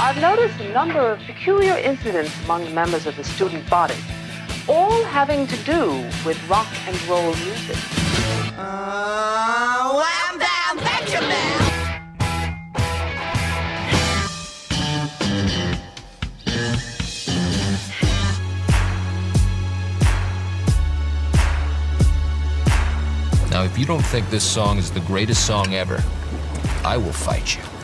[0.00, 3.96] I've noticed a number of peculiar incidents among the members of the student body,
[4.68, 7.76] all having to do with rock and roll music.
[8.56, 11.58] Uh, wham bam, Benjamin!
[23.50, 26.00] Now, if you don't think this song is the greatest song ever,
[26.84, 27.77] I will fight you.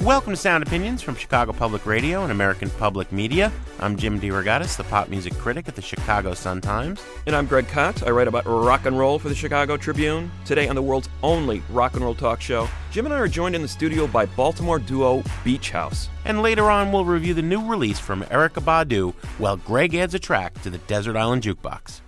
[0.00, 3.52] Welcome to Sound Opinions from Chicago Public Radio and American Public Media.
[3.80, 7.02] I'm Jim DeRogatis, the pop music critic at the Chicago Sun-Times.
[7.26, 8.06] And I'm Greg Kot.
[8.06, 10.32] I write about rock and roll for the Chicago Tribune.
[10.46, 13.54] Today on the world's only rock and roll talk show, Jim and I are joined
[13.54, 16.08] in the studio by Baltimore duo Beach House.
[16.24, 20.18] And later on, we'll review the new release from Erykah Badu while Greg adds a
[20.18, 22.00] track to the Desert Island Jukebox.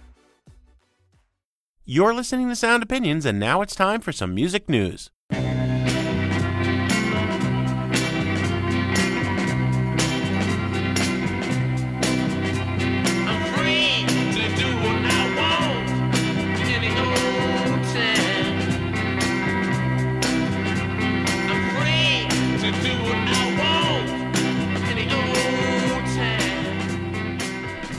[1.85, 5.11] You're listening to Sound Opinions, and now it's time for some music news.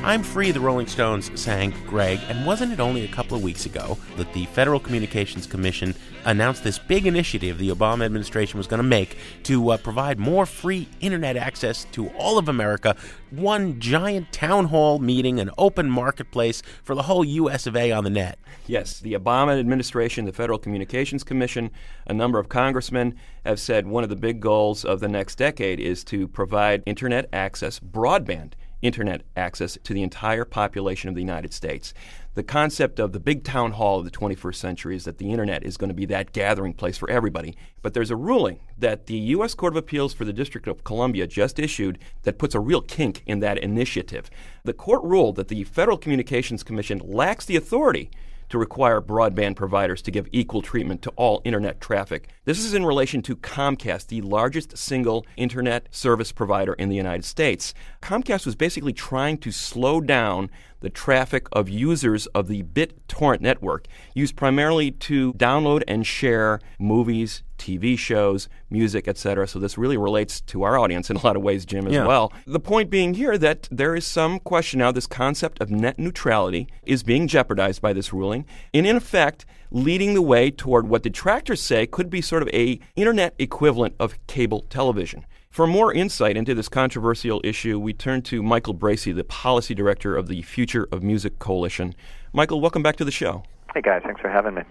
[0.06, 3.66] I'm Free, the Rolling Stones sang Greg, and wasn't it only a couple of weeks
[3.66, 8.82] ago that the Federal Communications Commission announced this big initiative the Obama administration was going
[8.82, 12.98] to make to uh, provide more free internet access to all of America?
[13.32, 18.04] One giant town hall meeting, an open marketplace for the whole US of A on
[18.04, 18.38] the net.
[18.68, 21.72] Yes, the Obama administration, the Federal Communications Commission,
[22.06, 23.16] a number of congressmen
[23.46, 27.30] have said one of the big goals of the next decade is to provide internet
[27.32, 28.52] access, broadband
[28.84, 31.94] internet access to the entire population of the United States.
[32.36, 35.64] The concept of the big town hall of the 21st century is that the internet
[35.64, 37.56] is going to be that gathering place for everybody.
[37.82, 39.54] But there's a ruling that the U.S.
[39.54, 43.24] Court of Appeals for the District of Columbia just issued that puts a real kink
[43.26, 44.30] in that initiative.
[44.64, 48.10] The court ruled that the Federal Communications Commission lacks the authority
[48.50, 52.30] to require broadband providers to give equal treatment to all internet traffic.
[52.46, 57.26] This is in relation to Comcast, the largest single internet service provider in the United
[57.26, 57.74] States.
[58.02, 60.50] Comcast was basically trying to slow down
[60.84, 67.42] the traffic of users of the BitTorrent network, used primarily to download and share movies,
[67.58, 69.48] TV shows, music, etc.
[69.48, 72.06] So this really relates to our audience in a lot of ways, Jim, as Yeah.
[72.06, 72.34] well.
[72.46, 74.92] The point being here that there is some question now.
[74.92, 80.14] This concept of net neutrality is being jeopardized by this ruling, and in effect, leading
[80.14, 84.66] the way toward what detractors say could be sort of a internet equivalent of cable
[84.70, 85.26] television.
[85.54, 90.16] For more insight into this controversial issue, we turn to Michael Bracy, the policy director
[90.16, 91.94] of the Future of Music Coalition.
[92.34, 93.44] Michael, welcome back to the show.
[93.72, 94.64] Hey guys, thanks for having me.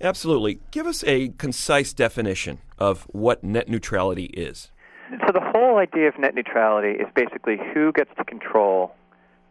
[0.00, 0.60] Absolutely.
[0.70, 4.70] Give us a concise definition of what net neutrality is.
[5.26, 8.94] So the whole idea of net neutrality is basically who gets to control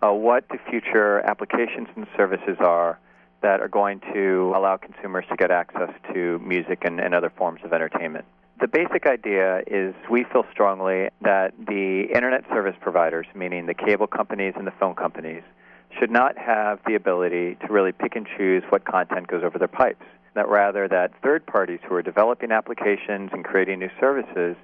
[0.01, 2.97] uh, what the future applications and services are
[3.41, 7.59] that are going to allow consumers to get access to music and, and other forms
[7.65, 8.23] of entertainment.
[8.61, 14.05] The basic idea is we feel strongly that the internet service providers, meaning the cable
[14.05, 15.41] companies and the phone companies,
[15.99, 19.67] should not have the ability to really pick and choose what content goes over their
[19.67, 20.05] pipes.
[20.35, 24.55] That rather that third parties who are developing applications and creating new services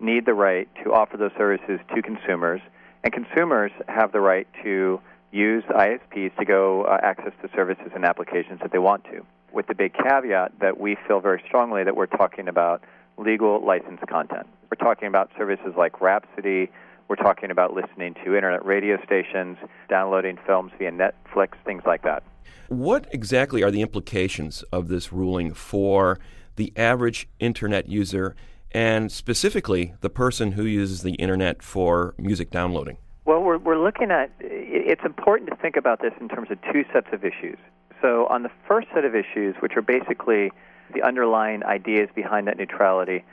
[0.00, 2.60] need the right to offer those services to consumers,
[3.04, 5.00] and consumers have the right to
[5.32, 9.24] use ISPs to go uh, access the services and applications that they want to.
[9.50, 12.82] With the big caveat that we feel very strongly that we're talking about
[13.18, 14.46] legal licensed content.
[14.70, 16.70] We're talking about services like Rhapsody.
[17.08, 22.24] We're talking about listening to internet radio stations, downloading films via Netflix, things like that.
[22.68, 26.18] What exactly are the implications of this ruling for
[26.56, 28.34] the average internet user
[28.72, 32.98] and specifically the person who uses the internet for music downloading?
[33.24, 36.84] Well, we're, we're looking at it's important to think about this in terms of two
[36.92, 37.58] sets of issues.
[38.02, 40.50] So, on the first set of issues, which are basically
[40.92, 43.24] the underlying ideas behind net neutrality,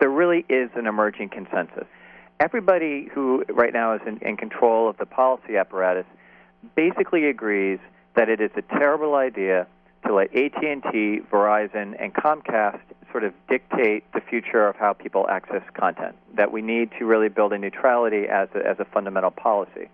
[0.00, 1.86] there really is an emerging consensus.
[2.40, 6.06] Everybody who right now is in, in control of the policy apparatus
[6.74, 7.78] basically agrees
[8.14, 9.66] that it is a terrible idea
[10.06, 12.80] to let AT&T, Verizon, and Comcast
[13.10, 16.14] sort of dictate the future of how people access content.
[16.34, 19.88] That we need to really build in neutrality as a, as a fundamental policy.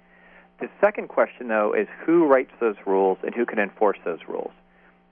[0.61, 4.53] The second question, though, is who writes those rules and who can enforce those rules.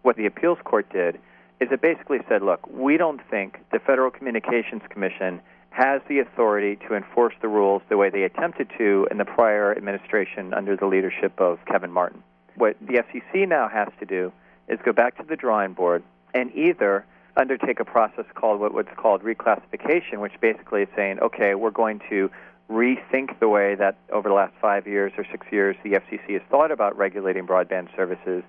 [0.02, 1.18] What the appeals court did
[1.62, 6.74] is it basically said, look, we don't think the Federal Communications Commission has the authority
[6.88, 10.86] to enforce the rules the way they attempted to in the prior administration under the
[10.86, 12.20] leadership of Kevin Martin.
[12.56, 14.32] What the FCC now has to do
[14.68, 16.02] is go back to the drawing board
[16.34, 17.06] and either
[17.36, 22.00] undertake a process called what, what's called reclassification, which basically is saying, okay, we're going
[22.10, 22.28] to
[22.68, 26.42] rethink the way that over the last five years or six years the FCC has
[26.50, 28.42] thought about regulating broadband services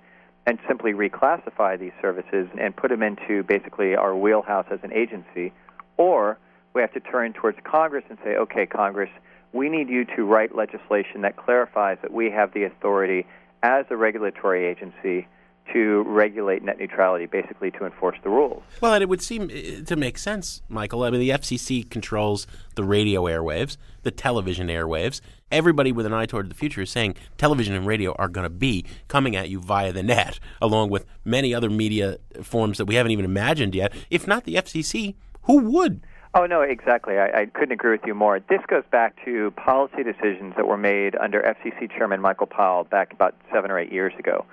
[0.46, 5.52] and simply reclassify these services and put them into basically our wheelhouse as an agency.
[5.96, 6.38] Or
[6.74, 9.10] we have to turn towards Congress and say, okay, Congress,
[9.52, 13.26] we need you to write legislation that clarifies that we have the authority
[13.62, 15.26] as a regulatory agency
[15.72, 18.62] to regulate net neutrality, basically to enforce the rules.
[18.80, 21.02] Well, and it would seem uh, to make sense, Michael.
[21.02, 25.20] I mean, the FCC controls the radio airwaves, the television airwaves.
[25.50, 28.50] Everybody with an eye toward the future is saying television and radio are going to
[28.50, 32.96] be coming at you via the net, along with many other media forms that we
[32.96, 33.92] haven't even imagined yet.
[34.10, 36.02] If not the FCC, who would?
[36.36, 37.16] Oh, no, exactly.
[37.16, 38.40] I, I couldn't agree with you more.
[38.40, 43.12] This goes back to policy decisions that were made under FCC Chairman Michael Powell back
[43.12, 44.44] about seven or eight years ago,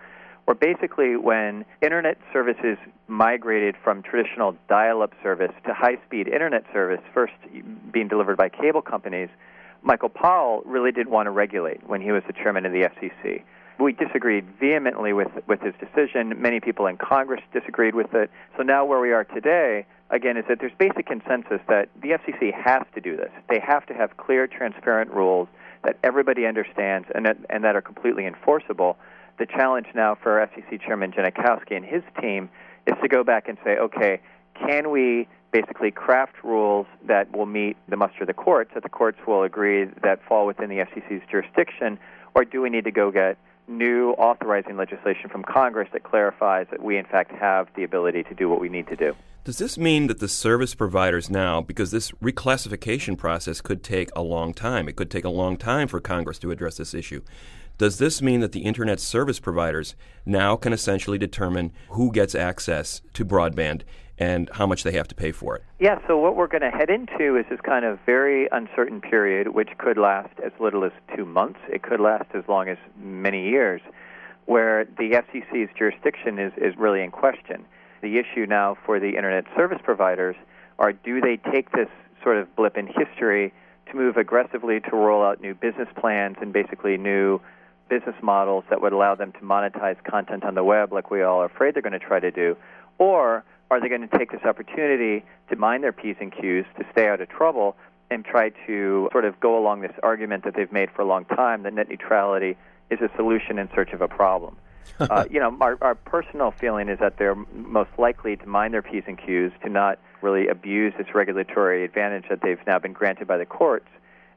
[0.51, 2.77] where basically when Internet services
[3.07, 7.33] migrated from traditional dial up service to high speed Internet service, first
[7.93, 9.29] being delivered by cable companies,
[9.81, 13.43] Michael Powell really didn't want to regulate when he was the chairman of the FCC.
[13.79, 16.41] We disagreed vehemently with, with his decision.
[16.41, 18.29] Many people in Congress disagreed with it.
[18.57, 22.53] So now, where we are today, again, is that there's basic consensus that the FCC
[22.53, 23.31] has to do this.
[23.49, 25.47] They have to have clear, transparent rules
[25.85, 28.97] that everybody understands and that, and that are completely enforceable.
[29.39, 32.49] The challenge now for FCC Chairman Genachowski and his team
[32.87, 34.21] is to go back and say, okay,
[34.55, 38.89] can we basically craft rules that will meet the muster of the courts, that the
[38.89, 41.99] courts will agree that fall within the FCC's jurisdiction,
[42.35, 43.37] or do we need to go get
[43.67, 48.33] new authorizing legislation from Congress that clarifies that we, in fact, have the ability to
[48.33, 49.15] do what we need to do.
[49.43, 54.21] Does this mean that the service providers now, because this reclassification process could take a
[54.21, 57.21] long time, it could take a long time for Congress to address this issue,
[57.81, 63.01] does this mean that the internet service providers now can essentially determine who gets access
[63.11, 63.81] to broadband
[64.19, 65.63] and how much they have to pay for it?
[65.79, 69.55] Yeah, so what we're going to head into is this kind of very uncertain period,
[69.55, 71.57] which could last as little as two months.
[71.69, 73.81] It could last as long as many years,
[74.45, 77.65] where the FCC's jurisdiction is, is really in question.
[78.03, 80.35] The issue now for the internet service providers
[80.77, 81.89] are do they take this
[82.21, 83.51] sort of blip in history
[83.89, 87.41] to move aggressively to roll out new business plans and basically new
[87.91, 91.41] business models that would allow them to monetize content on the web like we all
[91.41, 92.55] are afraid they're going to try to do?
[92.97, 96.85] Or are they going to take this opportunity to mind their P's and Q's, to
[96.93, 97.75] stay out of trouble,
[98.09, 101.25] and try to sort of go along this argument that they've made for a long
[101.25, 102.57] time that net neutrality
[102.89, 104.55] is a solution in search of a problem?
[104.99, 108.81] uh, you know, our, our personal feeling is that they're most likely to mind their
[108.81, 113.27] P's and Q's, to not really abuse this regulatory advantage that they've now been granted
[113.27, 113.87] by the courts.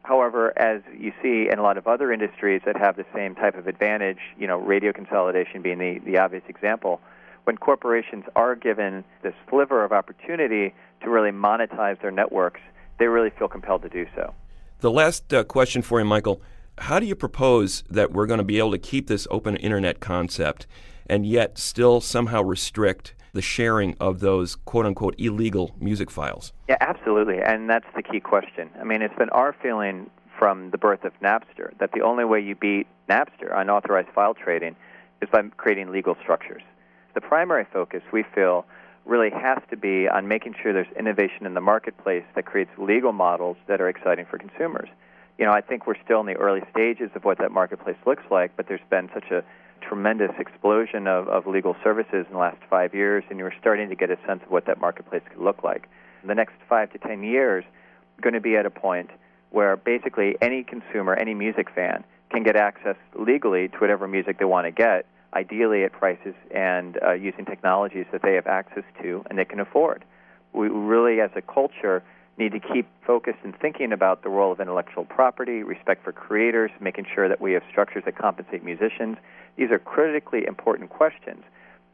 [0.04, 3.56] However, as you see in a lot of other industries that have the same type
[3.56, 7.00] of advantage, you know, radio consolidation being the, the obvious example,
[7.44, 12.60] when corporations are given this sliver of opportunity to really monetize their networks,
[12.98, 14.34] they really feel compelled to do so.
[14.80, 16.42] The last uh, question for you, Michael.
[16.76, 20.00] How do you propose that we're going to be able to keep this open internet
[20.00, 20.66] concept
[21.06, 26.52] and yet still somehow restrict the sharing of those quote unquote illegal music files?
[26.68, 27.40] Yeah, absolutely.
[27.42, 28.70] And that's the key question.
[28.80, 30.08] I mean, it's been our feeling
[30.38, 34.74] from the birth of Napster that the only way you beat Napster, unauthorized file trading,
[35.20, 36.62] is by creating legal structures
[37.14, 38.66] the primary focus, we feel,
[39.06, 43.12] really has to be on making sure there's innovation in the marketplace that creates legal
[43.12, 44.88] models that are exciting for consumers.
[45.38, 48.22] You know, I think we're still in the early stages of what that marketplace looks
[48.30, 49.44] like, but there's been such a
[49.88, 53.94] tremendous explosion of, of legal services in the last five years, and you're starting to
[53.94, 55.88] get a sense of what that marketplace could look like.
[56.22, 57.64] In the next five to ten years,
[58.20, 59.10] going to be at a point
[59.50, 64.44] where basically any consumer, any music fan, can get access legally to whatever music they
[64.44, 69.24] want to get ideally at prices and uh, using technologies that they have access to
[69.28, 70.04] and they can afford.
[70.52, 72.02] We really, as a culture,
[72.36, 76.70] need to keep focused and thinking about the role of intellectual property, respect for creators,
[76.80, 79.16] making sure that we have structures that compensate musicians.
[79.56, 81.44] These are critically important questions.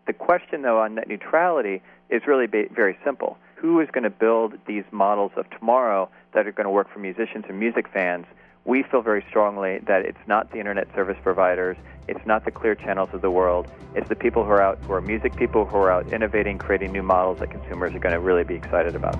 [0.06, 3.36] The question, though, on net neutrality is really very simple.
[3.56, 6.98] Who is going to build these models of tomorrow that are going to work for
[6.98, 8.24] musicians and music fans
[8.64, 11.76] we feel very strongly that it's not the internet service providers,
[12.08, 14.92] it's not the clear channels of the world, it's the people who are out, who
[14.92, 18.20] are music people, who are out innovating, creating new models that consumers are going to
[18.20, 19.18] really be excited about.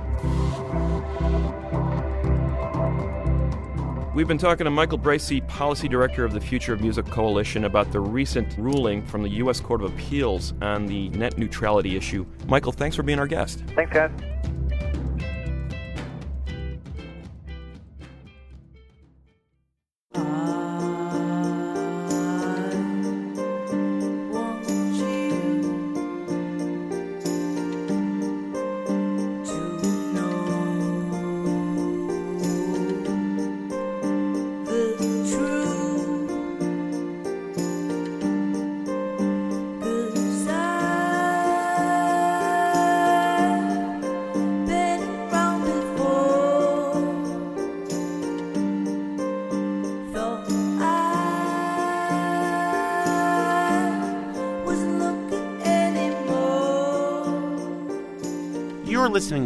[4.13, 7.93] We've been talking to Michael Bracy, Policy Director of the Future of Music Coalition, about
[7.93, 9.61] the recent ruling from the U.S.
[9.61, 12.27] Court of Appeals on the net neutrality issue.
[12.49, 13.63] Michael, thanks for being our guest.
[13.77, 14.11] Thanks, guys.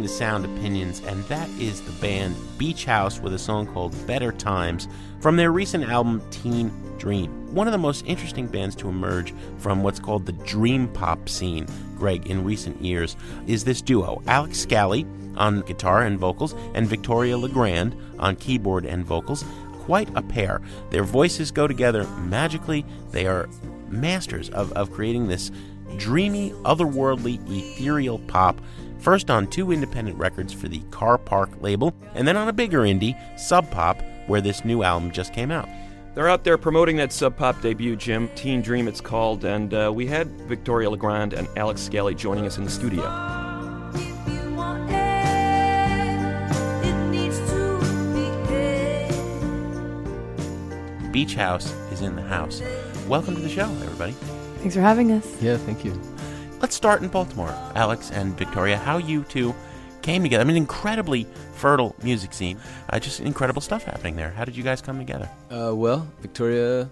[0.05, 4.31] To Sound Opinions, and that is the band Beach House with a song called Better
[4.31, 4.87] Times
[5.19, 7.55] from their recent album Teen Dream.
[7.55, 11.65] One of the most interesting bands to emerge from what's called the dream pop scene,
[11.97, 15.07] Greg, in recent years, is this duo Alex Scally
[15.37, 19.43] on guitar and vocals, and Victoria Legrand on keyboard and vocals.
[19.85, 20.61] Quite a pair.
[20.91, 22.85] Their voices go together magically.
[23.09, 23.49] They are
[23.89, 25.49] masters of, of creating this
[25.97, 28.61] dreamy, otherworldly, ethereal pop.
[28.99, 32.81] First on two independent records for the Car Park label, and then on a bigger
[32.81, 35.69] indie, Sub Pop, where this new album just came out.
[36.15, 38.29] They're out there promoting that Sub Pop debut, Jim.
[38.35, 39.43] Teen Dream, it's called.
[39.43, 43.03] And uh, we had Victoria Legrand and Alex Scally joining us in the studio.
[51.11, 52.61] Beach House is in the house.
[53.07, 54.13] Welcome to the show, everybody.
[54.59, 55.41] Thanks for having us.
[55.41, 55.93] Yeah, thank you.
[56.65, 57.51] Let's start in Baltimore.
[57.75, 59.53] Alex and Victoria, how you two
[60.01, 60.41] came together.
[60.41, 62.57] I mean, incredibly fertile music scene.
[62.89, 64.31] Uh, just incredible stuff happening there.
[64.31, 65.29] How did you guys come together?
[65.51, 66.89] Uh, well, Victoria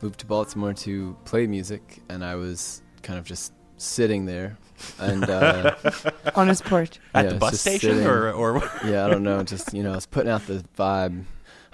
[0.00, 4.56] moved to Baltimore to play music, and I was kind of just sitting there.
[4.98, 5.74] And uh,
[6.34, 6.98] On his porch.
[7.14, 9.92] At Yeah, the bus station, sitting- or or yeah, I don't know, just you know,
[9.92, 11.24] I was putting out the vibe.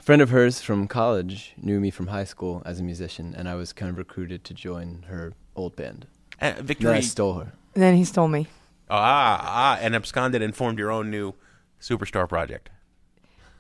[0.01, 3.49] A friend of hers from college knew me from high school as a musician, and
[3.49, 6.09] I was kind of recruited to join her old band.
[6.41, 7.53] Uh, Then I stole her.
[7.75, 8.47] And then he stole me.
[8.91, 11.35] ah, ah, and absconded and formed your own new
[11.81, 12.71] superstar project.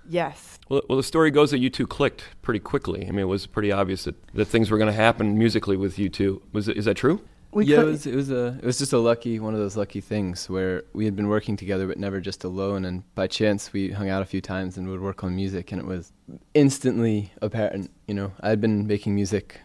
[0.08, 0.58] Yes.
[0.68, 3.06] Well, well, the story goes that you two clicked pretty quickly.
[3.06, 5.98] I mean, it was pretty obvious that, that things were going to happen musically with
[5.98, 6.42] you two.
[6.52, 7.20] Was it, is that true?
[7.52, 9.78] We yeah, it was it was a it was just a lucky one of those
[9.78, 13.72] lucky things where we had been working together but never just alone and by chance
[13.72, 16.12] we hung out a few times and would work on music and it was
[16.52, 19.60] instantly apparent you know I had been making music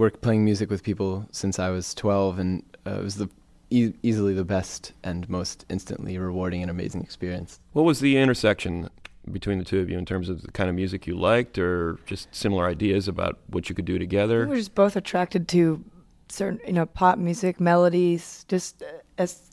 [0.00, 3.28] work playing music with people since I was 12 and uh, it was the
[3.70, 8.88] e- easily the best and most instantly rewarding and amazing experience What was the intersection
[9.30, 11.98] between the two of you in terms of the kind of music you liked or
[12.06, 14.38] just similar ideas about what you could do together?
[14.38, 14.48] we together?
[14.50, 15.84] were just both attracted to
[16.28, 18.86] certain, you know, pop music, melodies, just uh,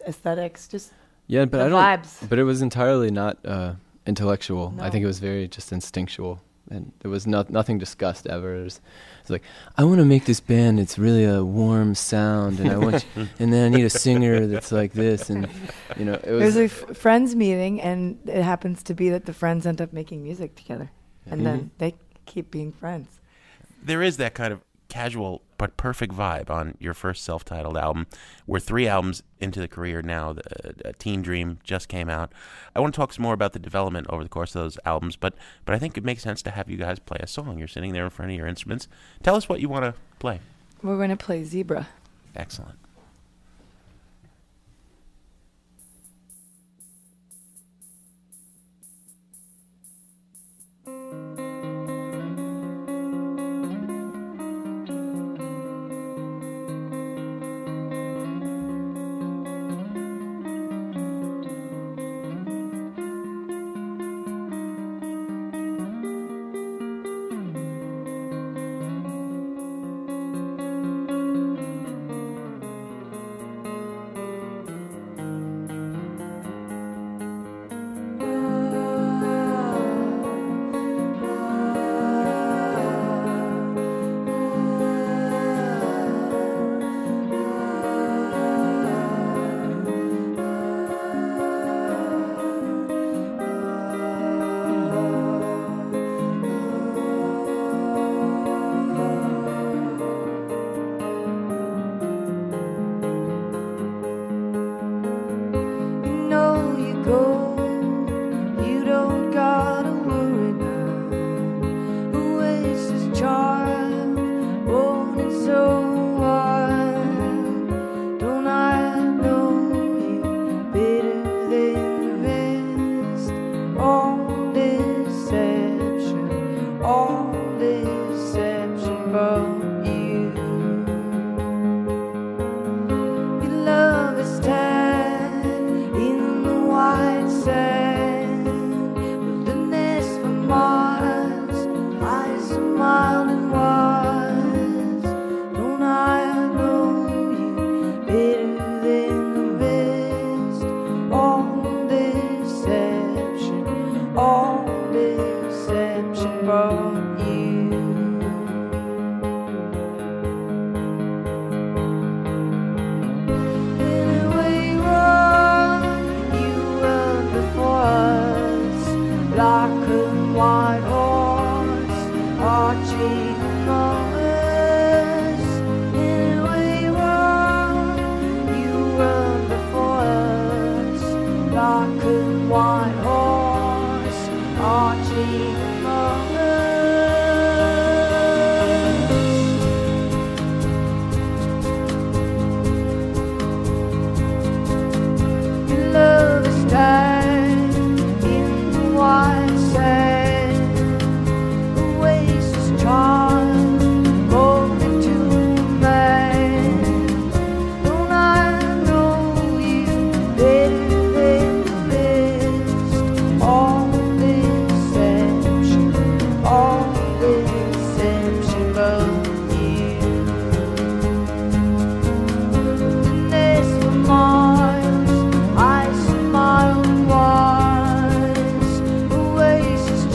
[0.08, 0.94] aesthetics, just
[1.27, 2.30] yeah but The I don't vibes.
[2.30, 3.74] but it was entirely not uh,
[4.06, 8.55] intellectual I think it was very just instinctual and there was not nothing discussed ever.
[8.55, 9.43] It was, it was like
[9.77, 10.79] I want to make this band.
[10.79, 13.05] It's really a warm sound and I want
[13.39, 15.47] and then I need a singer that's like this and
[15.97, 19.09] you know it It was was a f- friends meeting, and it happens to be
[19.09, 20.91] that the friends end up making music together,
[21.25, 21.67] and then mm-hmm.
[21.77, 21.95] they
[22.25, 23.19] keep being friends.
[23.83, 28.07] There is that kind of casual but perfect vibe on your first self-titled album.
[28.45, 30.33] We're three albums into the career now.
[30.33, 32.31] The, uh, Teen Dream just came out.
[32.75, 35.15] I want to talk some more about the development over the course of those albums,
[35.15, 35.33] but
[35.65, 37.57] but I think it makes sense to have you guys play a song.
[37.57, 38.87] You're sitting there in front of your instruments.
[39.23, 40.39] Tell us what you want to play.
[40.83, 41.87] We're going to play Zebra.
[42.35, 42.77] Excellent.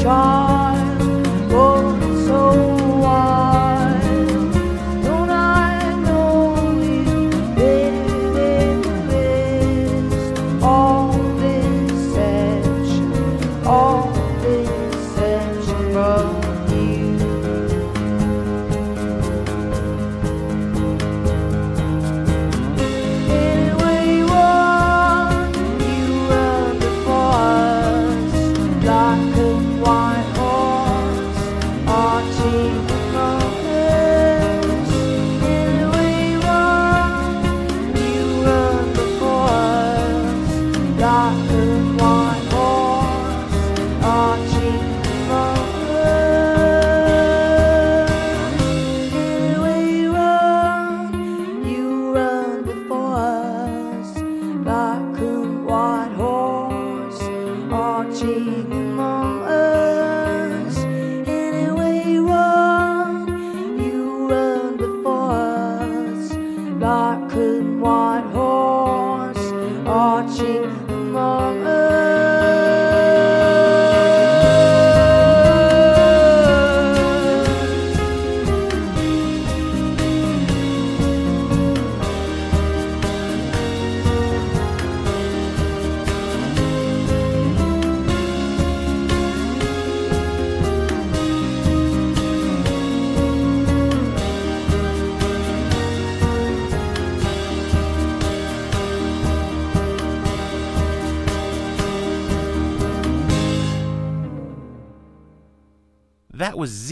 [0.02, 0.41] charge.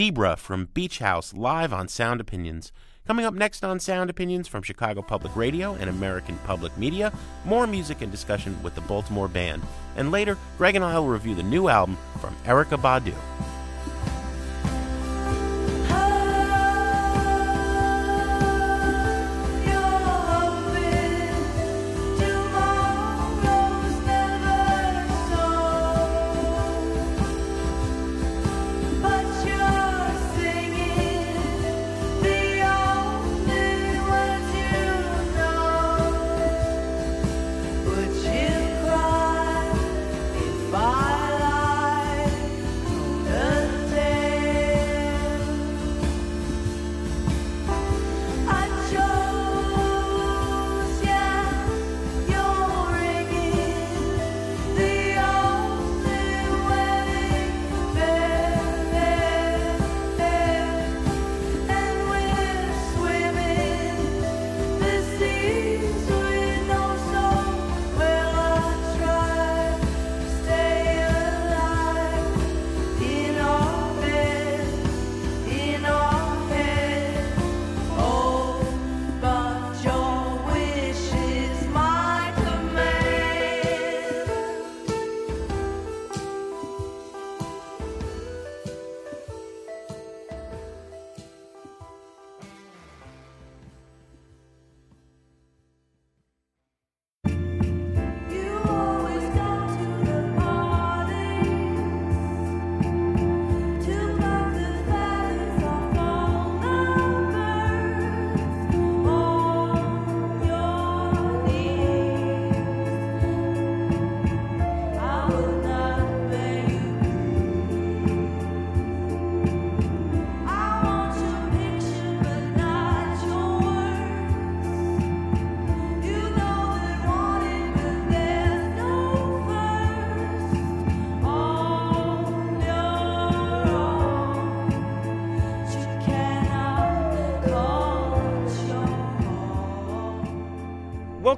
[0.01, 2.73] Zebra from Beach House live on Sound Opinions.
[3.07, 7.13] Coming up next on Sound Opinions from Chicago Public Radio and American Public Media,
[7.45, 9.63] more music and discussion with the Baltimore Band.
[9.97, 13.13] And later, Greg and I will review the new album from Erykah Badu.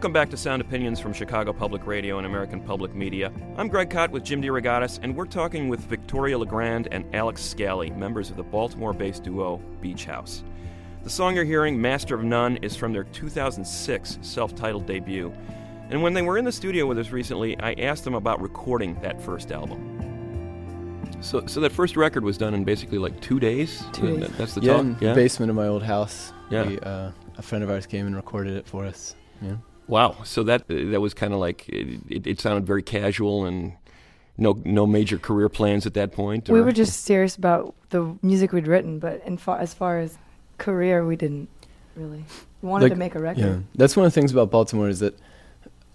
[0.02, 3.32] Welcome back to Sound Opinions from Chicago Public Radio and American Public Media.
[3.56, 7.90] I'm Greg Kot with Jim DeRogatis, and we're talking with Victoria LeGrand and Alex Scally,
[7.90, 10.42] members of the Baltimore based duo Beach House.
[11.04, 15.32] The song you're hearing, Master of None, is from their 2006 self titled debut.
[15.88, 19.00] And when they were in the studio with us recently, I asked them about recording
[19.02, 21.06] that first album.
[21.20, 23.84] So, so that first record was done in basically like two days.
[23.92, 24.36] Two That- days.
[24.36, 24.80] That's the yeah, talk.
[24.80, 26.32] in the basement of my old house.
[26.50, 26.66] Yeah.
[26.66, 29.14] We, uh, a friend of ours came and recorded it for us.
[29.40, 29.58] Yeah.
[29.88, 30.16] Wow.
[30.24, 33.74] So that that was kind of like it, it, it sounded very casual and
[34.38, 36.48] no no major career plans at that point.
[36.48, 40.18] We were just serious about the music we'd written, but in far, as far as
[40.58, 41.48] career, we didn't
[41.96, 42.24] really.
[42.62, 43.40] We wanted Like, to make a record.
[43.44, 45.18] Yeah, that's one of the things about Baltimore is that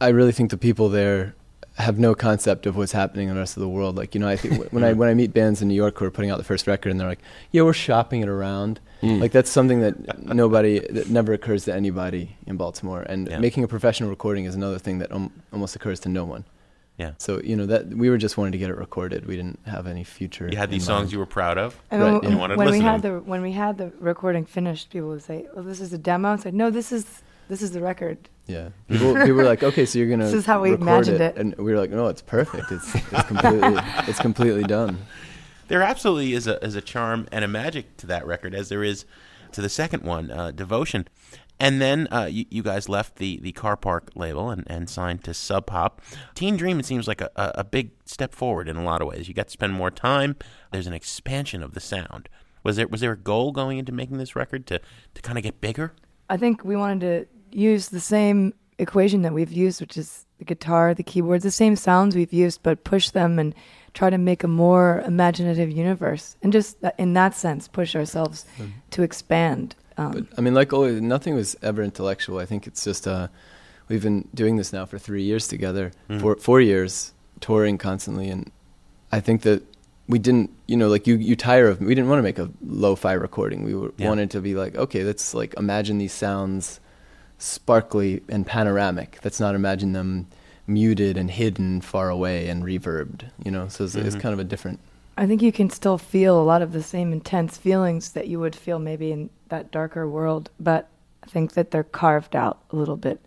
[0.02, 1.34] I really think the people there
[1.78, 3.95] have no concept of what's happening in the rest of the world.
[3.95, 6.06] Like you know, I think when I when I meet bands in New York who
[6.06, 7.21] are putting out the first record and they're like,
[7.52, 9.19] "Yeah, we're shopping it around." Mm.
[9.21, 13.01] Like that's something that nobody that never occurs to anybody in Baltimore.
[13.01, 13.39] And Yeah.
[13.39, 16.45] making a professional recording is another thing that um, almost occurs to no one.
[16.97, 17.12] Yeah.
[17.19, 19.27] So you know that we were just wanting to get it recorded.
[19.27, 20.49] We didn't have any future.
[20.51, 21.12] You had these songs mind.
[21.13, 21.79] you were proud of.
[21.91, 22.29] And Right, when, yeah.
[22.31, 23.13] You wanted to when we listen to had them.
[23.23, 26.29] the when we had the recording finished, people would say, "Well, this is a demo."
[26.33, 27.05] I said, "No, this is
[27.49, 30.45] this is the record." Yeah, people, people were like, "Okay, so you're gonna." This is
[30.47, 31.38] how we record imagined it.
[31.38, 32.71] and we were like, "No, it's perfect.
[32.71, 33.75] It's it's completely
[34.10, 34.97] it's completely done."
[35.67, 38.84] There absolutely is a is a charm and a magic to that record, as there
[38.84, 39.06] is
[39.51, 41.08] to the second one, uh, Devotion.
[41.60, 45.23] And then uh, you, you guys left the, the Car Park label and, and signed
[45.23, 46.01] to Sub Pop.
[46.36, 49.27] Teen Dream, it seems like a, a, big step forward in a lot of ways.
[49.27, 50.36] You got to spend more time.
[50.71, 52.30] There's an expansion of the sound.
[52.63, 54.82] Was there was there a goal going into making this record to,
[55.15, 55.93] to kind of get bigger?
[56.30, 56.99] I think we wanted
[57.51, 61.51] to use the same equation that we've used, which is the guitar, the keyboards, the
[61.51, 63.56] same sounds we've used, but push them and
[63.93, 68.45] try to make a more imaginative universe, and just that, in that sense, push ourselves
[68.91, 69.76] to expand.
[69.97, 72.38] Um, But I mean, like always, nothing was ever intellectual.
[72.39, 73.28] I think it's just uh,
[73.89, 76.21] we've been doing this now for three years together, Mhm.
[76.21, 78.52] four four years, touring constantly, and
[79.12, 79.63] I think that
[80.08, 81.80] we didn't, you know, like you you tire of.
[81.82, 83.63] We didn't want to make a lo-fi recording.
[83.63, 84.10] We were, Yeah.
[84.10, 86.80] wanted to be like, okay, let's like imagine these sounds
[87.39, 89.19] sparkly and panoramic.
[89.23, 90.28] Let's not imagine them
[90.67, 93.30] muted and hidden far away and reverbed.
[93.43, 94.19] You know, so it's, it's Mhm.
[94.21, 94.80] kind of a different.
[95.17, 98.39] I think you can still feel a lot of the same intense feelings that you
[98.39, 100.89] would feel maybe in that darker world, but
[101.23, 103.19] I think that they're carved out a little bit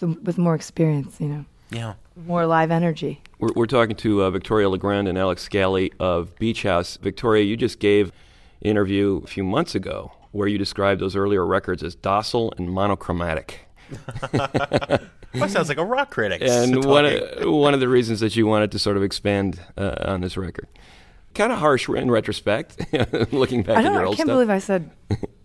[0.00, 1.94] with, with more experience, you know, Yeah.
[2.26, 3.20] more live energy.
[3.38, 6.96] We're, we're talking to uh, Victoria LeGrand and Alex Scally of Beach House.
[6.96, 8.10] Victoria, you just gave
[8.60, 13.60] interview a few months ago where you described those earlier records as docile and monochromatic.
[14.32, 16.42] That sounds like a rock critic.
[16.42, 19.94] and one of, one of the reasons that you wanted to sort of expand uh,
[20.06, 20.66] on this record.
[21.34, 22.80] Kind of harsh in retrospect,
[23.32, 23.92] looking back I at don't.
[23.94, 24.26] your I can't stuff.
[24.26, 24.90] believe I said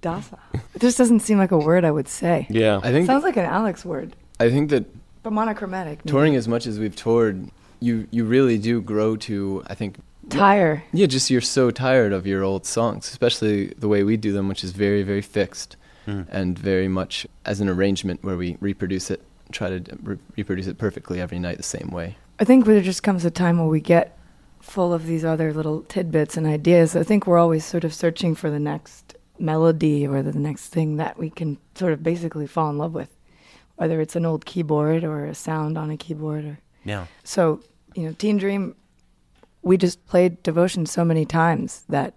[0.01, 0.39] docile.
[0.73, 2.47] It just doesn't seem like a word I would say.
[2.49, 4.85] yeah, I think Sounds like an Alex word, I think that
[5.21, 5.99] but monochromatic.
[5.99, 6.09] maybe.
[6.11, 9.97] touring as much as we've toured, you you really do grow to I think
[10.29, 10.83] tire.
[10.93, 14.47] yeah, just you're so tired of your old songs, especially the way we do them,
[14.47, 15.75] which is very very fixed
[16.05, 16.21] Hmm.
[16.29, 20.77] and very much as an arrangement where we reproduce it, try to re- reproduce it
[20.77, 22.17] perfectly every night the same way.
[22.39, 24.17] I think there just comes a time where we get
[24.59, 26.95] full of these other little tidbits and ideas.
[26.95, 30.97] I think we're always sort of searching for the next melody or the next thing
[30.97, 33.09] that we can sort of basically fall in love with,
[33.75, 36.45] whether it's an old keyboard or a sound on a keyboard.
[36.45, 37.05] Or Yeah.
[37.23, 37.61] so,
[37.95, 38.75] you know, Teen Dream.
[39.61, 42.13] We just played Devotion so many times that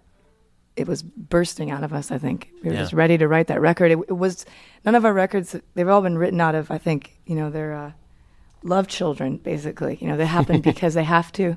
[0.77, 2.11] it was bursting out of us.
[2.11, 2.81] I think we were Yeah.
[2.81, 3.91] just ready to write that record.
[3.91, 4.45] It, it was
[4.85, 5.55] none of our records.
[5.73, 6.69] They've all been written out of.
[6.71, 7.73] I think you know they're.
[7.73, 7.91] Uh,
[8.63, 11.55] love children basically you know they happen because they have to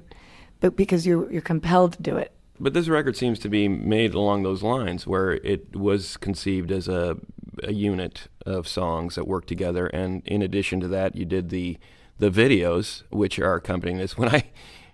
[0.60, 2.30] but because you're you're compelled to do it
[2.60, 6.88] But this record seems to be made along those lines, where it was conceived as
[6.88, 7.16] a,
[7.64, 11.78] a unit of songs that work together, and in addition to that, you did the
[12.18, 14.18] the videos, which are accompanying this.
[14.18, 14.40] When I,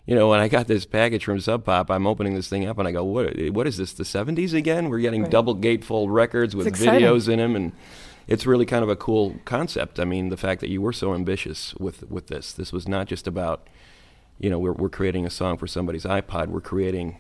[0.07, 2.79] you know, when I got this package from Sub Pop, I'm opening this thing up
[2.79, 3.37] and I go, "What?
[3.51, 3.93] What is this?
[3.93, 4.89] The '70s again?
[4.89, 5.31] We're getting Right.
[5.31, 7.73] double gatefold records with videos in them, and
[8.29, 9.99] it's really kind of a cool concept.
[9.99, 12.53] I mean, the fact that you were so ambitious with with this.
[12.53, 13.67] This was not just about,
[14.39, 16.49] you know, we're we're creating a song for somebody's iPod.
[16.49, 17.17] We're creating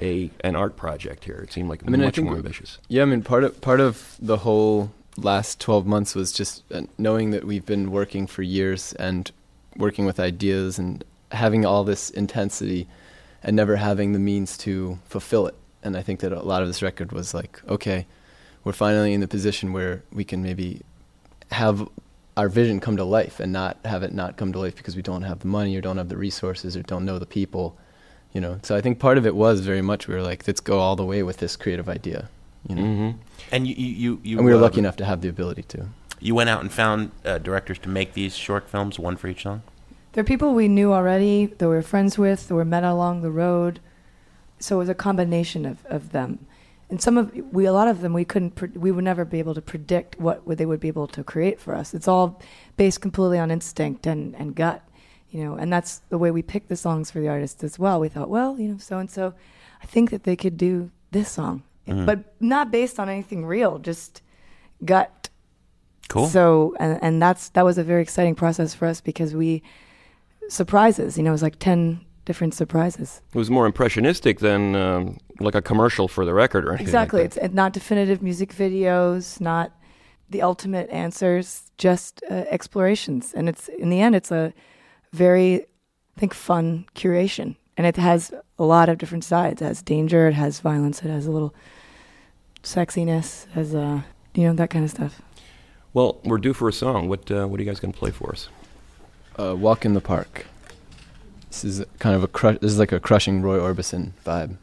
[0.00, 1.40] a an art project here.
[1.44, 2.78] It seemed like I mean, I much think more ambitious.
[2.88, 6.82] Yeah, I mean, part of part of the whole last 12 months was just uh,
[6.98, 9.30] knowing that we've been working for years and
[9.76, 11.04] working with ideas and
[11.34, 12.86] having all this intensity
[13.42, 15.54] and never having the means to fulfill it.
[15.82, 18.06] And I think that a lot of this record was like, okay,
[18.64, 20.80] we're finally in the position where we can maybe
[21.50, 21.86] have
[22.36, 25.02] our vision come to life and not have it not come to life because we
[25.02, 27.76] don't have the money or don't have the resources or don't know the people
[28.32, 30.58] you know so i think part of it was very much we were like let's
[30.58, 32.28] go all the way with this creative idea
[32.68, 33.18] you know Mm-hmm.
[33.52, 35.62] And you, you, you, you and we were uh, lucky enough to have the ability
[35.64, 35.88] to
[36.20, 39.42] You went out and found uh, directors to make these short films, one for each
[39.42, 39.62] song.
[40.14, 43.32] They're people we knew already that we were friends with that were met along the
[43.32, 43.80] road.
[44.60, 46.46] So it was a combination of, of them.
[46.88, 49.40] And some of we a lot of them we couldn't pre- we would never be
[49.40, 51.92] able to predict what would they would be able to create for us.
[51.92, 52.40] It's all
[52.76, 54.82] based completely on instinct and, and gut
[55.30, 57.98] you know and that's the way we picked the songs for the artists as well.
[57.98, 59.34] We thought well you know so and so
[59.82, 61.64] i think that they could do this song.
[61.88, 62.06] Mm-hmm.
[62.06, 64.22] But not based on anything real just
[64.84, 65.28] gut.
[66.08, 66.28] Cool.
[66.28, 69.62] so and and that's that was a very exciting process for us because we
[70.48, 75.18] surprises you know it was like 10 different surprises It was more impressionistic than um,
[75.40, 76.86] like a commercial for the record or anything.
[76.86, 79.72] exactly Like it's not definitive music videos not
[80.30, 84.52] the ultimate answers just uh, explorations and it's in the end it's a
[85.12, 85.62] very
[86.16, 90.28] i think fun curation and it has a lot of different sides it has danger
[90.28, 91.54] it has violence it has a little
[92.62, 94.00] sexiness It has uh
[94.34, 95.22] you know that kind of stuff.
[95.92, 97.08] Well, we're due for a song.
[97.08, 98.48] What uh, What are you guys going to play for us?
[99.38, 100.46] Uh, walk in the park.
[101.48, 104.56] This is kind of a crush this is like a crushing roy orbison vibe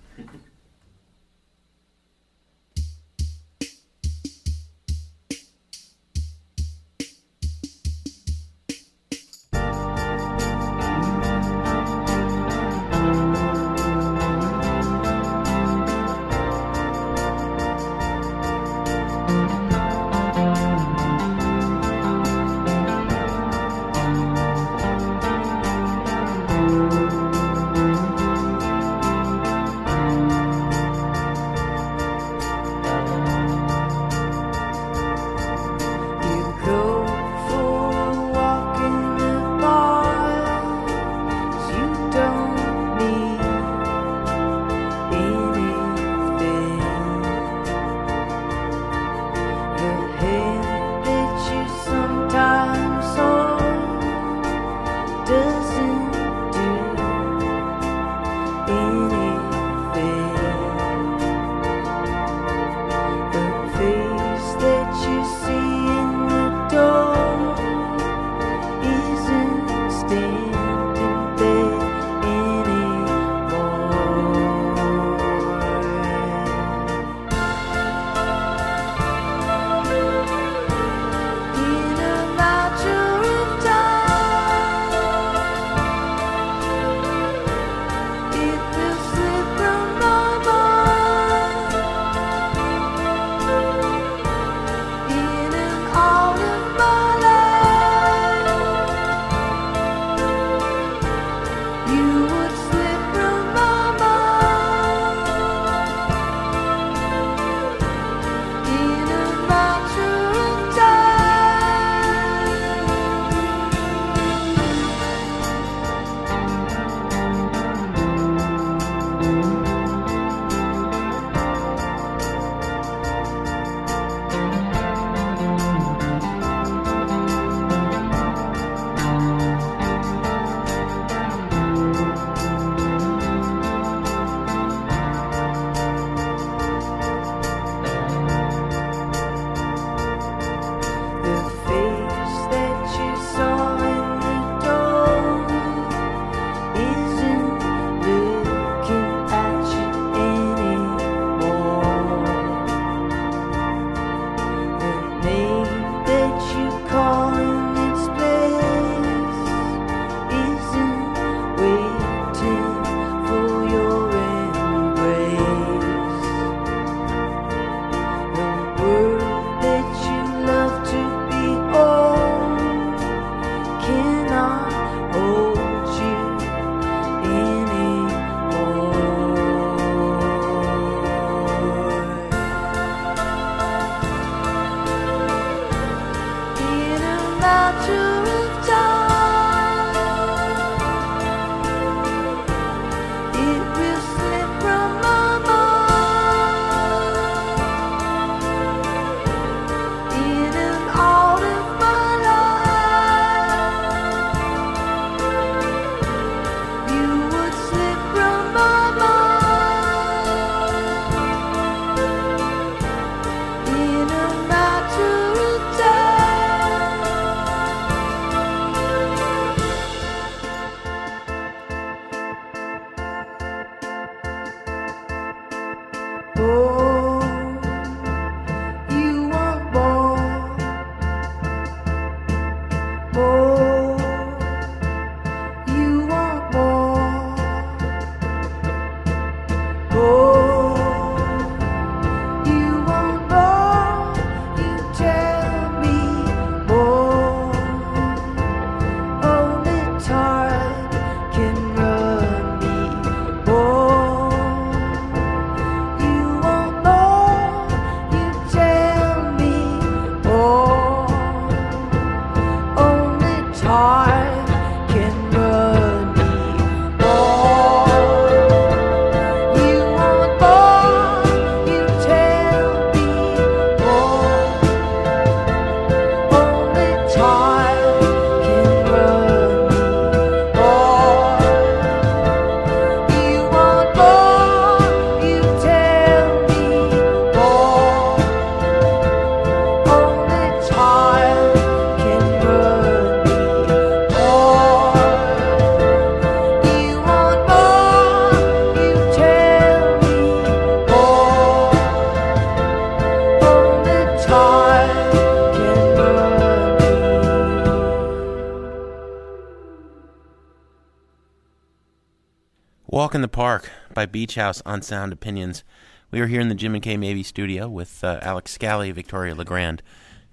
[313.12, 315.66] Walk in the Park by Beach House on Sound Opinions.
[316.12, 319.36] We are here in the Jim and Kay Mabie studio with uh, Alex Scally, Victoria
[319.36, 319.84] Legrand,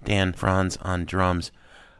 [0.05, 1.51] Dan Franz on drums.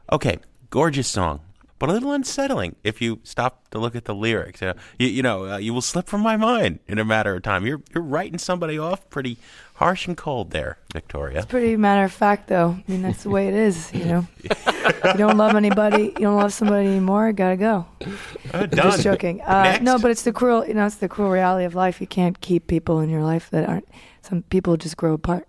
[0.09, 0.39] Okay,
[0.69, 1.41] gorgeous song,
[1.79, 4.61] but a little unsettling if you stop to look at the lyrics.
[4.61, 7.43] Uh, you, you know, uh, you will slip from my mind in a matter of
[7.43, 7.65] time.
[7.65, 9.37] You're you're writing somebody off pretty
[9.79, 11.37] harsh and cold there, Victoria.
[11.37, 12.77] It's pretty matter of fact, though.
[12.77, 13.91] I mean, that's the way it is.
[13.93, 17.31] You know, you don't love anybody, you don't love somebody anymore.
[17.31, 17.85] Gotta go.
[18.05, 18.11] Uh,
[18.53, 19.41] I'm Just joking.
[19.41, 19.81] Uh, Next.
[19.83, 20.67] no, but it's the cruel.
[20.67, 22.01] You know, it's the cruel reality of life.
[22.01, 23.87] You can't keep people in your life that aren't.
[24.21, 25.47] Some people just grow apart,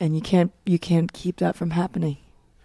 [0.00, 0.50] and you can't.
[0.64, 2.16] You can't keep that from happening.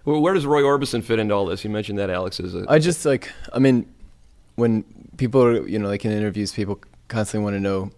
[0.05, 1.65] Well, where does Roy Orbison fit into all this?
[1.65, 2.39] You mentioned that, Alex.
[2.39, 3.85] Is a, I just like, I mean,
[4.55, 4.83] when
[5.17, 7.91] people, are, you know, like in interviews, people constantly want to know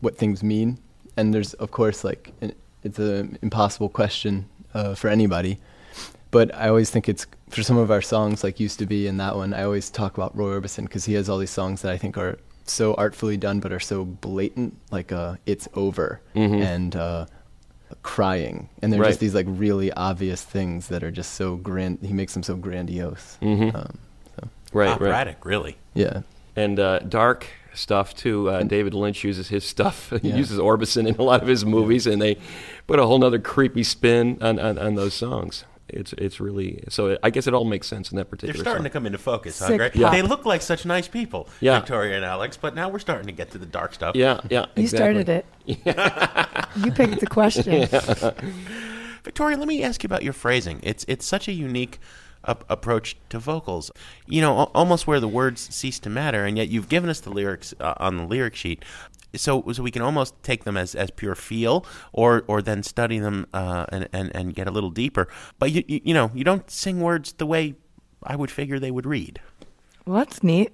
[0.00, 0.78] what things mean,
[1.18, 2.52] and there's, of course, like, an,
[2.84, 5.58] it's an impossible question uh, for anybody.
[6.30, 9.16] But I always think it's for some of our songs, like used to be in
[9.18, 9.52] that one.
[9.54, 12.16] I always talk about Roy Orbison because he has all these songs that I think
[12.18, 16.62] are so artfully done, but are so blatant, like uh, "It's Over" Mhm.
[16.62, 17.24] and uh,
[18.02, 19.08] crying, and they're Right.
[19.08, 21.98] just these like really obvious things that are just so grand.
[22.02, 23.38] He makes them so grandiose.
[23.40, 23.74] Mhm.
[23.74, 23.98] Um,
[24.36, 24.92] so right, right.
[24.92, 25.76] Operatic, really.
[25.94, 26.20] yeah.
[26.56, 28.48] and uh, dark stuff too.
[28.50, 30.10] Uh, David Lynch uses his stuff.
[30.22, 30.36] he Yeah.
[30.36, 32.36] uses Orbison in a lot of his movies, and they
[32.86, 35.64] put a whole nother creepy spin on, on, on those songs.
[35.90, 37.16] It's it's really so.
[37.22, 38.52] I guess it all makes sense in that particular.
[38.52, 38.90] They're starting song.
[38.90, 39.94] to come into focus, huh, Greg?
[39.94, 40.12] pop.
[40.12, 41.78] They look like such nice people, Yeah.
[41.78, 44.14] Victoria and Alex, but now we're starting to get to the dark stuff.
[44.14, 44.66] Yeah, yeah.
[44.76, 45.46] You started it.
[45.64, 47.88] you picked the question.
[49.24, 50.80] Victoria, let me ask you about your phrasing.
[50.82, 52.00] It's it's such a unique ap-
[52.44, 53.90] approach to vocals.
[54.26, 57.30] You know, almost where the words cease to matter, and yet you've given us the
[57.30, 58.84] lyrics uh, on the lyric sheet.
[59.36, 63.18] So, so we can almost take them as, as pure feel, or or then study
[63.18, 65.28] them uh, and, and and get a little deeper.
[65.58, 67.74] But you, you you know you don't sing words the way
[68.22, 69.40] I would figure they would read.
[70.06, 70.72] Well, that's neat.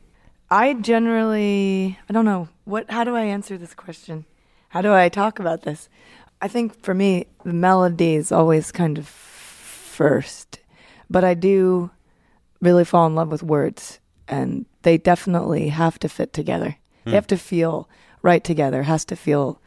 [0.51, 2.91] I generally, I don't know what.
[2.91, 4.25] How do I answer this question?
[4.69, 5.89] How do I talk about this?
[6.41, 10.61] I think for me, the melody is always kind of first,
[11.15, 11.91] but I do
[12.61, 16.77] really fall in love with words, and they definitely have to fit together.
[17.05, 17.15] They hmm.
[17.15, 17.89] have to feel
[18.21, 18.83] right together.
[18.83, 19.61] Has to feel.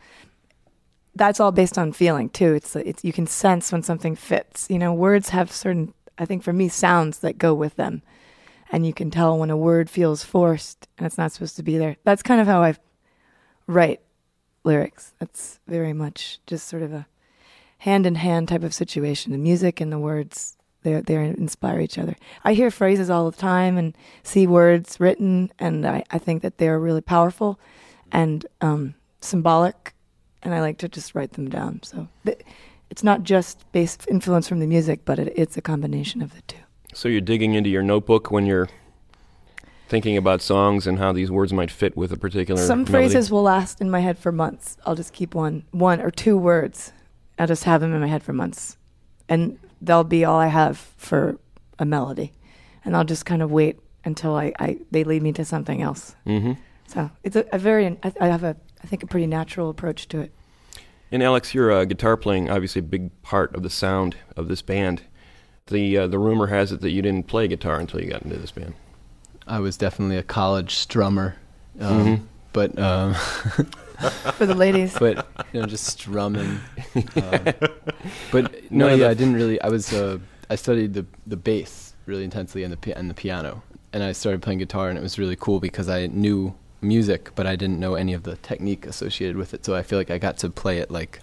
[1.16, 2.54] That's all based on feeling too.
[2.54, 4.68] It's it's you can sense when something fits.
[4.70, 5.94] You know, words have certain.
[6.18, 8.02] I think for me, sounds that go with them
[8.70, 11.78] and you can tell when a word feels forced and it's not supposed to be
[11.78, 11.96] there.
[12.04, 12.76] That's kind of how I
[13.66, 14.02] write
[14.64, 15.14] lyrics.
[15.20, 17.08] That's very much just sort of a
[17.80, 19.32] hand in hand type of situation.
[19.32, 20.57] The music and the words
[20.88, 22.16] they they inspire each other.
[22.44, 26.58] I hear phrases all the time and see words written, and I, I think that
[26.58, 27.60] they're really powerful
[28.12, 29.94] and um, symbolic,
[30.44, 31.82] and I like to just write them down.
[31.84, 32.08] So
[32.90, 36.42] it's not just based influence from the music, but it, it's a combination of the
[36.42, 36.58] two.
[36.94, 38.70] So you're digging into your notebook when you're
[39.90, 42.62] thinking about songs and how these words might fit with a particular.
[42.62, 42.92] Some melody?
[42.92, 44.78] phrases will last in my head for months.
[44.86, 46.92] I'll just keep one, one or two words.
[47.40, 48.78] I'll just have them in my head for months,
[49.30, 51.38] and they'll be all I have for
[51.80, 52.34] a melody,
[52.86, 56.16] and I'll just kind of wait until I, I they lead me to something else.
[56.26, 56.58] Mhm.
[56.88, 60.08] So it's a, a very I, I have a I think a pretty natural approach
[60.10, 60.32] to it.
[61.12, 64.62] And Alex, your uh, guitar playing obviously a big part of the sound of this
[64.62, 65.04] band.
[65.68, 68.38] The uh, the rumor has it that you didn't play guitar until you got into
[68.38, 68.74] this band.
[69.48, 71.36] I was definitely a college strummer.
[71.80, 72.22] Um, Mhm.
[72.54, 73.16] but um,
[74.34, 74.98] For the ladies.
[74.98, 76.60] but you know, just strumming.
[77.16, 77.46] Um,
[78.32, 79.60] but no, yeah, I didn't really.
[79.62, 80.20] I was uh,
[80.50, 84.42] I studied the the bass really intensely and the and the piano, and I started
[84.42, 87.96] playing guitar, and it was really cool because I knew music, but I didn't know
[87.96, 89.66] any of the technique associated with it.
[89.66, 91.20] So I feel like I got to play it like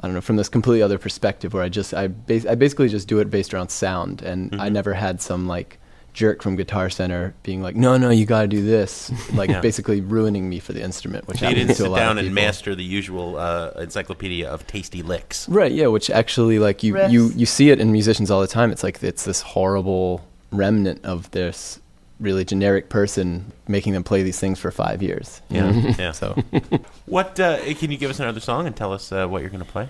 [0.00, 2.88] I don't know from this completely other perspective, where I just I bas- I basically
[2.88, 4.72] just do it based around sound, and I Mhm.
[4.72, 5.78] never had some like
[6.12, 9.60] jerk from Guitar Center being like, no, no, you got to do this, like Yeah.
[9.60, 12.18] basically ruining me for the instrument, which So you didn't to a sit lot down
[12.18, 15.48] and master the usual uh, encyclopedia of tasty licks.
[15.48, 18.72] Right, yeah, which actually like you you you see it in musicians all the time.
[18.72, 21.80] It's like it's this horrible remnant of this
[22.20, 25.40] really generic person making them play these things for 5 years.
[25.50, 26.10] Yeah, yeah.
[26.20, 26.36] So
[27.06, 29.64] What uh, can you give us another song and tell us uh, what you're going
[29.64, 29.88] to play?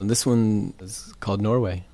[0.00, 1.70] this one is called Norway.
[1.70, 1.84] Norway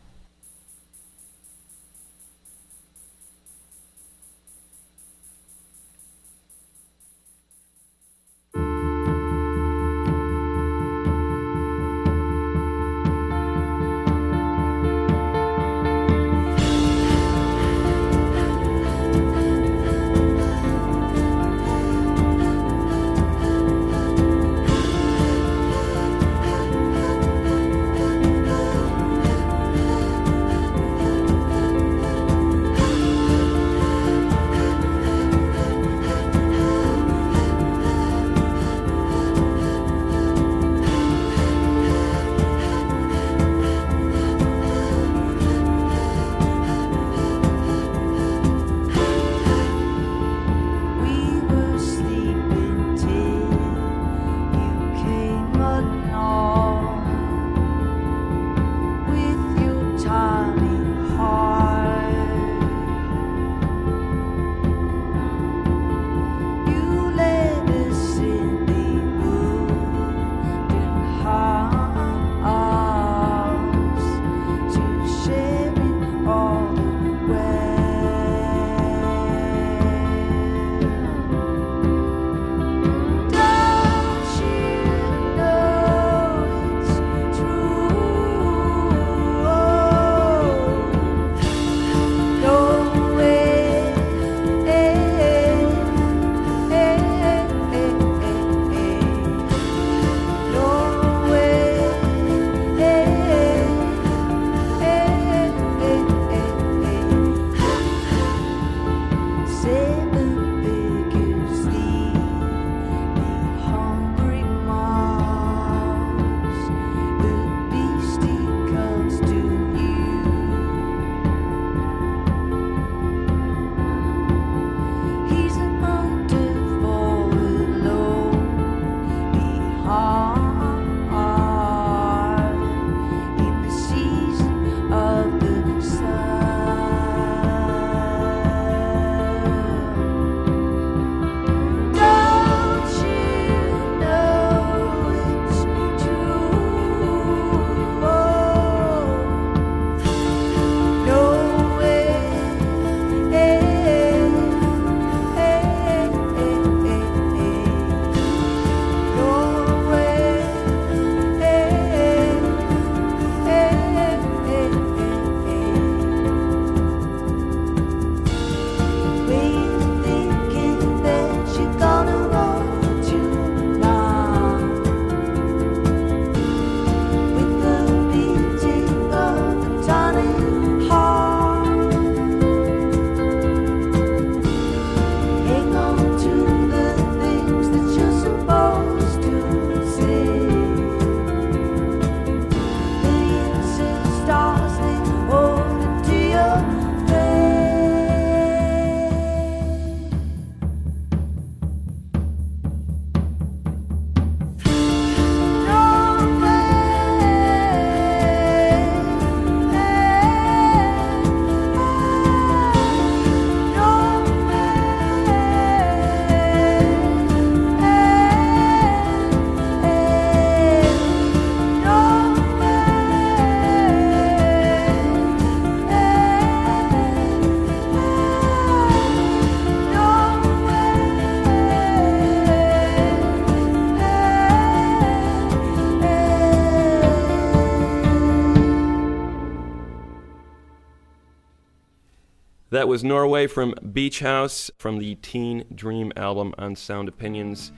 [242.89, 247.70] That was Norway from Beach House from the Teen Dream album on Sound Opinions.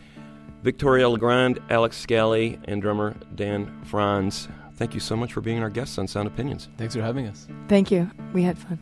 [0.62, 4.46] Victoria Legrand, Alex Scally, and drummer Dan Franz.
[4.74, 6.68] Thank you so much for being our guests on Sound Opinions.
[6.78, 7.48] Thanks for having us.
[7.66, 8.08] Thank you.
[8.32, 8.78] We had fun.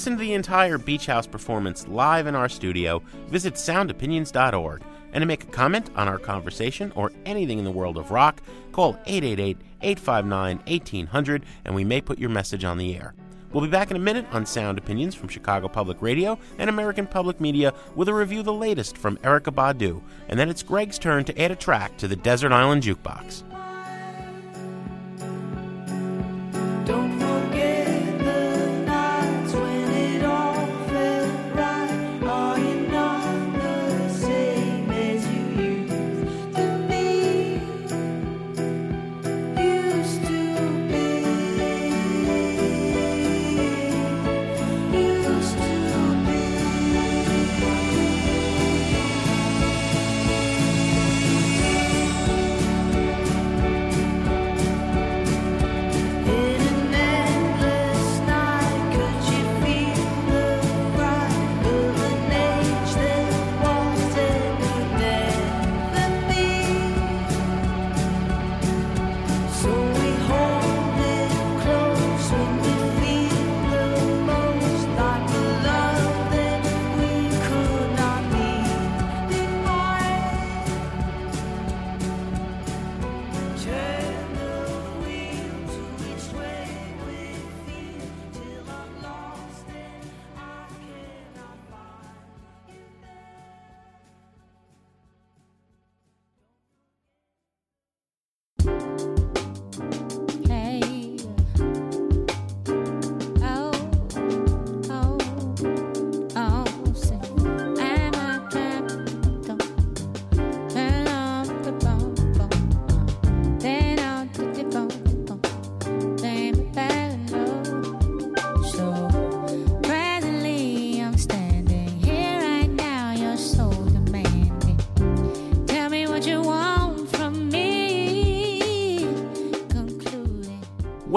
[0.00, 4.82] Listen to the entire Beach House performance live in our studio, visit soundopinions.org.
[5.12, 8.40] And to make a comment on our conversation or anything in the world of rock,
[8.72, 13.12] call 888 859 1800 and we may put your message on the air.
[13.52, 17.06] We'll be back in a minute on Sound Opinions from Chicago Public Radio and American
[17.06, 20.00] Public Media with a review of the latest from Erykah Badu.
[20.30, 23.44] And then it's Greg's turn to add a track to the Desert Island Jukebox.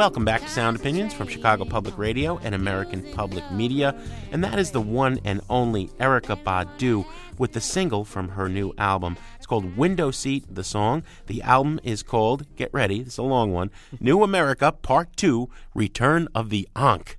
[0.03, 3.95] Welcome back to Sound Opinions from Chicago Public Radio and American Public Media.
[4.33, 7.05] And that is the one and only Erykah Badu
[7.37, 9.15] with the single from her new album.
[9.37, 11.03] It's called Window Seat, the song.
[11.27, 16.27] The album is called, get ready, it's a long one, New Amerykah Part 2 Return
[16.35, 17.17] of the Ankh.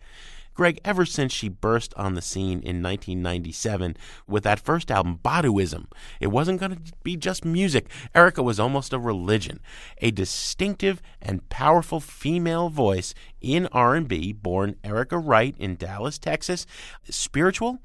[0.54, 3.96] Greg, ever since she burst on the scene in 1997
[4.26, 5.86] with that first album, Baduizm,
[6.20, 7.88] it wasn't going to be just music.
[8.14, 9.60] Erica was almost a religion,
[9.98, 16.66] a distinctive and powerful female voice in R&B, born Erica Wright in Dallas, Texas,
[17.08, 17.78] spiritual,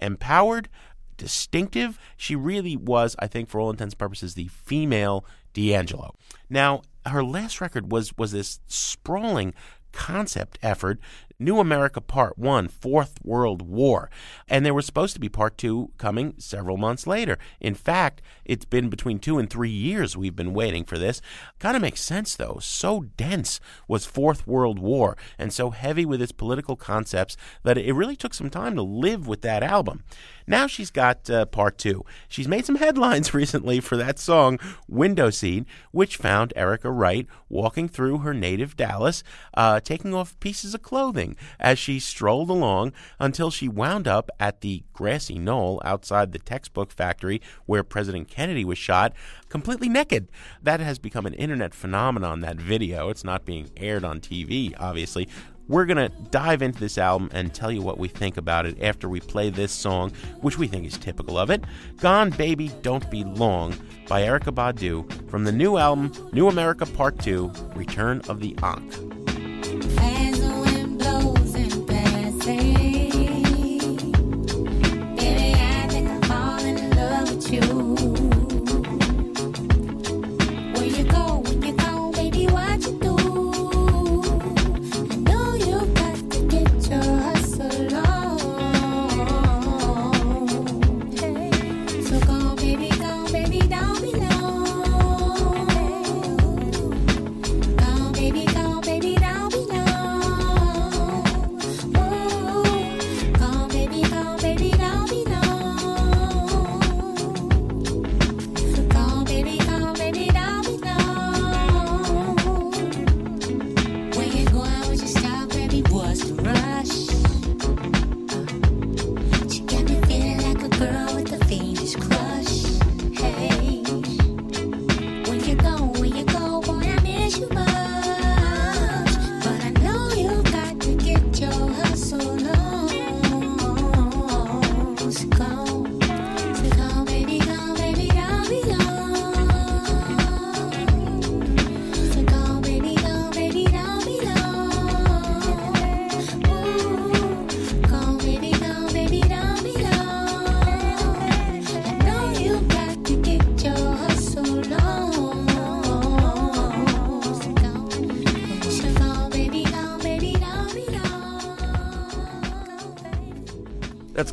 [0.00, 0.68] empowered,
[1.16, 1.98] distinctive.
[2.16, 6.14] She really was, I think, for all intents and purposes, the female D'Angelo.
[6.50, 9.54] Now, her last record was was this sprawling
[9.92, 11.00] concept effort,
[11.40, 14.10] New Amerykah Part 1, Fourth World War.
[14.48, 17.38] And there was supposed to be Part 2 coming several months later.
[17.60, 21.20] In fact, it's been between two and three years we've been waiting for this.
[21.60, 22.58] Kind of makes sense, though.
[22.60, 27.92] So dense was Fourth World War and so heavy with its political concepts that it
[27.92, 30.02] really took some time to live with that album.
[30.44, 32.04] Now she's got uh, part two.
[32.26, 34.58] She's made some headlines recently for that song,
[34.88, 39.22] Window Seat, which found Erica Wright walking through her native Dallas,
[39.54, 41.27] uh, taking off pieces of clothing
[41.58, 46.90] as she strolled along until she wound up at the grassy knoll outside the textbook
[46.90, 49.12] factory where President Kennedy was shot,
[49.48, 50.28] completely naked.
[50.62, 53.08] That has become an internet phenomenon, that video.
[53.08, 55.28] It's not being aired on TV, obviously.
[55.68, 58.82] We're going to dive into this album and tell you what we think about it
[58.82, 61.62] after we play this song, which we think is typical of it
[61.98, 63.74] Gone Baby Don't Be Long
[64.08, 70.37] by Erykah Badu from the new album New Amerykah Part 2 Return of the Ankh.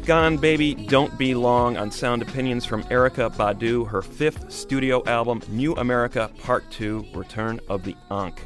[0.06, 5.42] Gone Baby Don't Be Long on Sound Opinions from Erykah Badu, her fifth studio album,
[5.50, 8.40] New Amerykah Part 2 Return of the Ankh.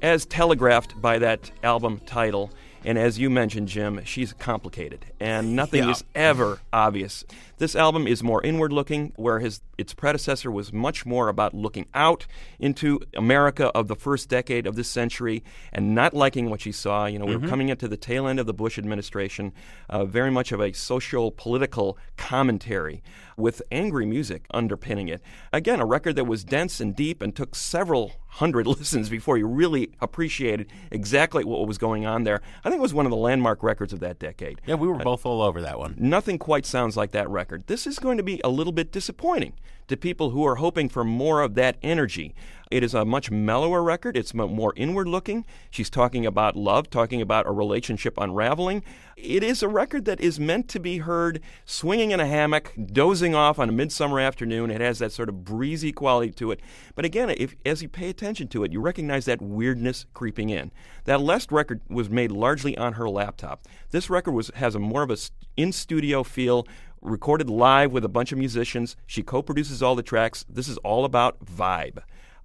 [0.00, 2.52] As telegraphed by that album title,
[2.84, 5.90] and as you mentioned, Jim, she's complicated, and nothing Yeah.
[5.90, 7.24] is ever obvious.
[7.58, 11.86] This album is more inward looking, where his, its predecessor was much more about looking
[11.94, 12.26] out
[12.58, 17.06] into America of the first decade of this century and not liking what she saw.
[17.06, 19.52] You know, we were coming into the tail end of the Bush administration,
[19.88, 23.02] uh, very much of a social political commentary
[23.38, 25.22] with angry music underpinning it.
[25.52, 29.46] Again, a record that was dense and deep and took several hundred listens before you
[29.46, 32.40] really appreciated exactly what was going on there.
[32.64, 34.60] I think it was one of the landmark records of that decade.
[34.66, 35.94] Yeah, we were uh, both all over that one.
[35.98, 37.66] Nothing quite sounds like that record.
[37.66, 39.54] This is going to be a little bit disappointing
[39.88, 42.34] to people who are hoping for more of that energy.
[42.68, 44.16] It is a much mellower record.
[44.16, 45.46] It's more inward looking.
[45.70, 48.82] She's talking about love, talking about a relationship unraveling.
[49.16, 53.36] It is a record that is meant to be heard swinging in a hammock, dozing
[53.36, 54.72] off on a midsummer afternoon.
[54.72, 56.60] It has that sort of breezy quality to it.
[56.96, 60.72] But again, if, as you pay attention to it, you recognize that weirdness creeping in.
[61.04, 63.64] That last record was made largely on her laptop.
[63.90, 65.16] This record was has a more of a
[65.56, 66.66] in studio feel
[67.00, 68.96] recorded live with a bunch of musicians.
[69.06, 70.44] She co produces all the tracks.
[70.48, 71.98] This is all about vibe.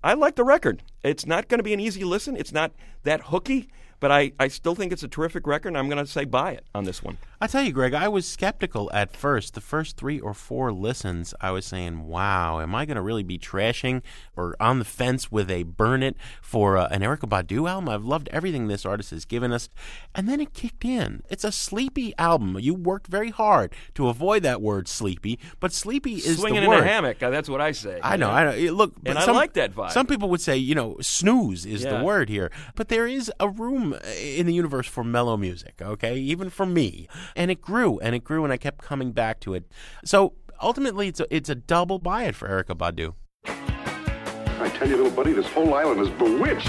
[0.04, 0.84] I like the record.
[1.04, 2.72] It's not going to be an easy listen, it's not
[3.04, 3.70] that hooky,
[4.02, 6.52] but I, I still think it's a terrific record, and I'm going to say buy
[6.52, 7.18] it on this one.
[7.40, 9.54] I tell you, Greg, I was skeptical at first.
[9.56, 13.24] The first three or four listens, I was saying, wow, am I going to really
[13.24, 14.02] be trashing
[14.36, 17.90] or on the fence with a burn it for uh, an Erykah Badu album?
[17.90, 19.70] I've loved everything this artist has given us.
[20.14, 21.24] And then it kicked in.
[21.30, 22.58] It's a sleepy album.
[22.60, 26.70] You worked very hard to avoid that word sleepy, but sleepy is Swinging the in
[26.70, 26.84] word.
[26.84, 28.00] a hammock, uh, that's what I say.
[28.02, 28.74] I you know, I know.
[28.74, 29.92] Look, And but I some, like that vibe.
[29.92, 31.98] Some people would say, you know, snooze is Yeah.
[32.00, 35.82] the word here, but there is a room uh, in the universe for mellow music.
[35.82, 39.40] Okay, even for me, and it grew and it grew, and I kept coming back
[39.42, 39.66] to it.
[40.06, 43.14] So ultimately, it's a, it's a double buy it for Erykah Badu.
[44.62, 46.68] I tell you, little buddy, this whole island is bewitched.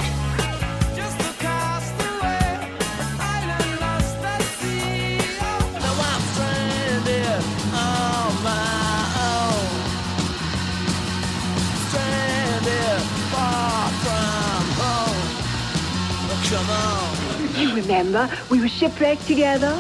[17.75, 19.73] Remember, we were shipwrecked together.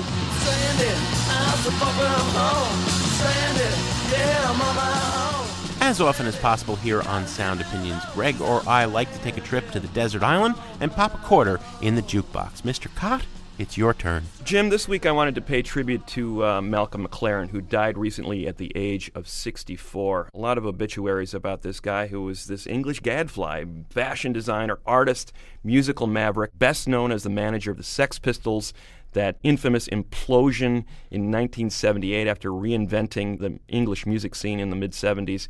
[5.80, 9.43] As often as possible here on Sound Opinions, Greg or I like to take a
[9.43, 12.62] trip to the desert island and pop a quarter in the jukebox.
[12.62, 12.93] Mr.
[12.95, 13.22] Kot,
[13.59, 14.24] it's your turn.
[14.44, 18.46] Jim, this week I wanted to pay tribute to uh, Malcolm McLaren, who died recently
[18.46, 20.30] at the age of 64.
[20.32, 25.32] A lot of obituaries about this guy who was this English gadfly, fashion designer, artist,
[25.62, 28.72] musical maverick, best known as the manager of the Sex Pistols.
[29.12, 35.48] That infamous implosion in 1978 after reinventing the English music scene in the mid 70s.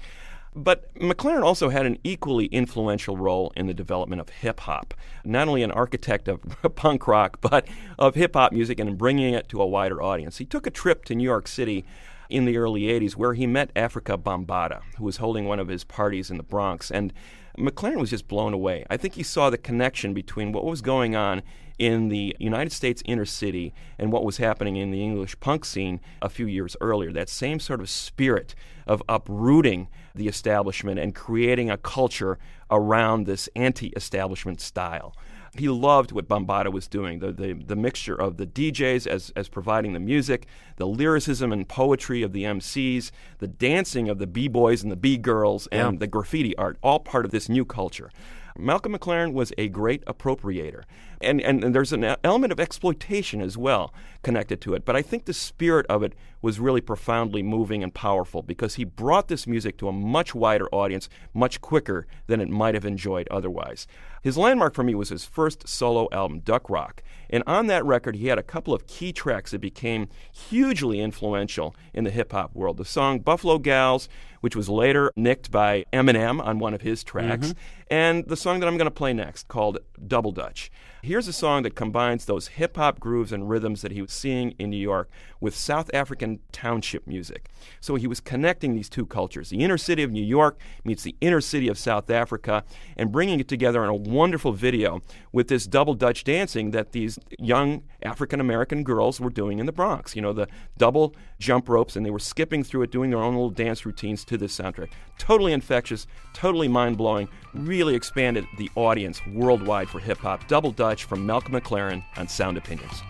[0.54, 4.92] But McLaren also had an equally influential role in the development of hip hop.
[5.24, 6.40] Not only an architect of
[6.76, 7.66] punk rock, but
[7.98, 10.38] of hip hop music and bringing it to a wider audience.
[10.38, 11.84] He took a trip to New York City
[12.28, 15.84] in the early 80s where he met Afrika Bambaataa, who was holding one of his
[15.84, 16.90] parties in the Bronx.
[16.90, 17.12] And
[17.58, 18.84] McLaren was just blown away.
[18.90, 21.42] I think he saw the connection between what was going on
[21.82, 26.00] in the United States inner city and what was happening in the English punk scene
[26.20, 27.10] a few years earlier.
[27.12, 28.54] That same sort of spirit
[28.86, 32.38] of uprooting the establishment and creating a culture
[32.70, 35.16] around this anti establishment style.
[35.58, 39.48] He loved what Bambaataa was doing, the, the, the mixture of the DJs as, as
[39.48, 44.82] providing the music, the lyricism and poetry of the MCs, the dancing of the B-boys
[44.82, 45.98] and the B-girls, and Yeah.
[45.98, 48.10] the graffiti art, all part of this new culture.
[48.56, 50.82] Malcolm McLaren was a great appropriator.
[51.22, 53.92] And, and, and there's an element of exploitation as well
[54.22, 54.84] connected to it.
[54.84, 58.84] But I think the spirit of it was really profoundly moving and powerful because he
[58.84, 63.28] brought this music to a much wider audience much quicker than it might have enjoyed
[63.30, 63.86] otherwise.
[64.22, 67.02] His landmark for me was his first solo album, Duck Rock.
[67.30, 71.74] And on that record, he had a couple of key tracks that became hugely influential
[71.94, 72.76] in the hip hop world.
[72.76, 74.08] The song Buffalo Gals,
[74.40, 77.94] which was later nicked by Eminem on one of his tracks, mm-hmm.
[77.94, 80.70] and the song that I'm going to play next called Double Dutch.
[81.12, 84.52] Here's a song that combines those hip hop grooves and rhythms that he was seeing
[84.52, 85.10] in New York
[85.40, 87.50] with South African township music.
[87.82, 89.50] So he was connecting these two cultures.
[89.50, 92.64] The inner city of New York meets the inner city of South Africa
[92.96, 95.02] and bringing it together in a wonderful video
[95.32, 99.72] with this double Dutch dancing that these young African American girls were doing in the
[99.72, 100.16] Bronx.
[100.16, 100.48] You know, the
[100.78, 104.24] double jump ropes, and they were skipping through it, doing their own little dance routines
[104.24, 104.90] to this soundtrack.
[105.18, 110.46] Totally infectious, totally mind blowing, really expanded the audience worldwide for hip hop.
[110.48, 113.02] Double Dutch from Malcolm McLaren on Sound Opinions.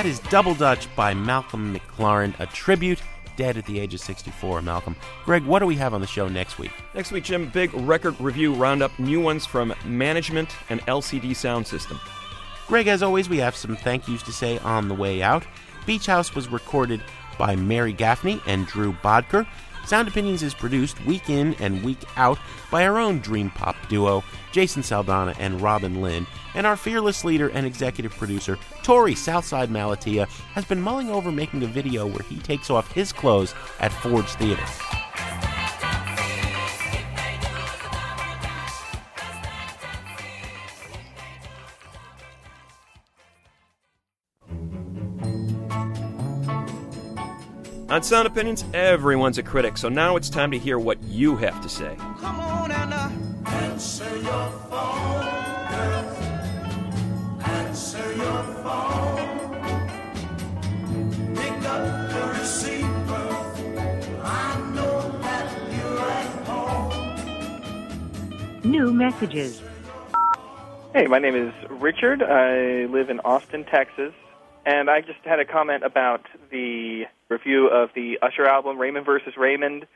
[0.00, 3.02] That is Double Dutch by Malcolm McLaren, a tribute,
[3.36, 4.62] dead at the age of 64.
[4.62, 4.96] Malcolm.
[5.26, 6.70] Greg, what do we have on the show next week?
[6.94, 12.00] Next week, Jim, big record review roundup, new ones from Management and LCD Soundsystem.
[12.66, 15.44] Greg, as always, we have some thank yous to say on the way out.
[15.84, 17.02] Beach House was recorded
[17.38, 19.46] by Mary Gaffney and Drew Bodker.
[19.90, 22.38] Sound Opinions is produced week in and week out
[22.70, 24.22] by our own dream pop duo,
[24.52, 30.28] Jason Saldanha and Robin Linn, and our fearless leader and executive producer, Torey Southside Malatia,
[30.54, 34.36] has been mulling over making a video where he takes off his clothes at Ford's
[34.36, 34.62] Theater.
[47.90, 51.60] On Sound Opinions, everyone's a critic, so now it's time to hear what you have
[51.60, 51.96] to say.
[53.46, 55.26] Answer your phone,
[55.70, 56.16] girl.
[57.42, 59.56] Answer your phone.
[61.34, 63.28] Pick up the receiver.
[64.22, 66.92] I know that you're at home.
[68.70, 69.60] New messages.
[70.92, 72.22] Hey, my name is Richard.
[72.22, 74.14] I live in Austin, Texas.
[74.64, 79.34] And I just had a comment about the review of the Usher album, Raymond versus
[79.36, 79.86] Raymond.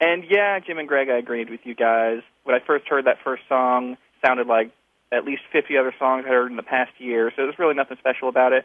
[0.00, 2.20] And yeah, Jim and Greg, I agreed with you guys.
[2.44, 4.70] When I first heard that first song, sounded like
[5.10, 7.96] at least 50 other songs I heard in the past year, so there's really nothing
[7.98, 8.64] special about it.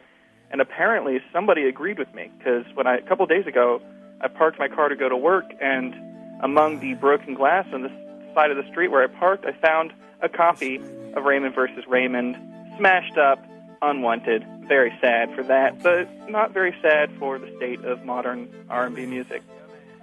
[0.50, 3.80] And apparently, somebody agreed with me because when I a couple days ago,
[4.20, 5.94] I parked my car to go to work, and
[6.42, 7.90] among the broken glass on the
[8.34, 9.92] side of the street where I parked, I found
[10.22, 10.76] a copy
[11.14, 12.36] of Raymond versus Raymond,
[12.76, 13.44] smashed up,
[13.82, 14.44] unwanted.
[14.68, 19.42] Very sad for that, but not very sad for the state of modern R&B music.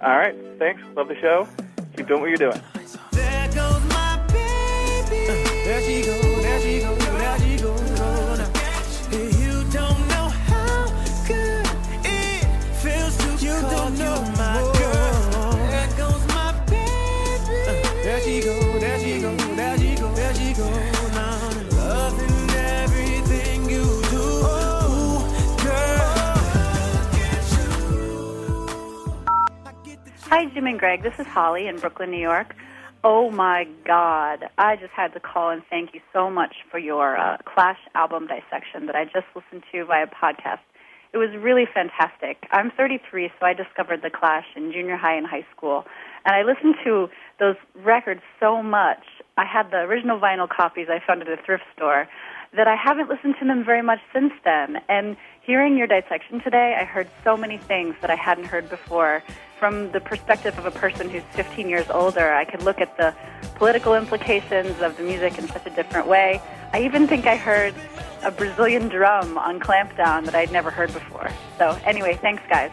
[0.02, 0.82] All right, thanks.
[0.94, 1.48] Love the show.
[1.96, 2.60] Keep doing what you're doing.
[3.12, 5.54] There goes my baby.
[5.68, 7.76] There she go, there she go, there she go.
[9.42, 10.86] You don't know how
[11.26, 11.66] good
[12.04, 12.44] it
[12.76, 14.77] feels to you don't know my
[30.68, 31.02] and Greg.
[31.02, 32.54] This is Holly in Brooklyn, New York.
[33.02, 34.50] Oh my God.
[34.58, 38.26] I just had to call and thank you so much for your uh, Clash album
[38.26, 40.60] dissection that I just listened to via podcast.
[41.14, 42.46] It was really fantastic.
[42.52, 45.86] I'm 33, so I discovered The Clash in junior high and high school.
[46.26, 47.08] And I listened to
[47.40, 49.04] those records so much.
[49.38, 52.06] I had the original vinyl copies I found at a thrift store
[52.54, 54.76] that I haven't listened to them very much since then.
[54.90, 55.16] And
[55.48, 59.22] hearing your dissection today, I heard so many things that I hadn't heard before.
[59.58, 63.14] From the perspective of a person who's 15 years older, I could look at the
[63.54, 66.42] political implications of the music in such a different way.
[66.74, 67.74] I even think I heard
[68.22, 71.30] a Brazilian drum on Clampdown that I'd never heard before.
[71.56, 72.70] So, anyway, thanks, guys.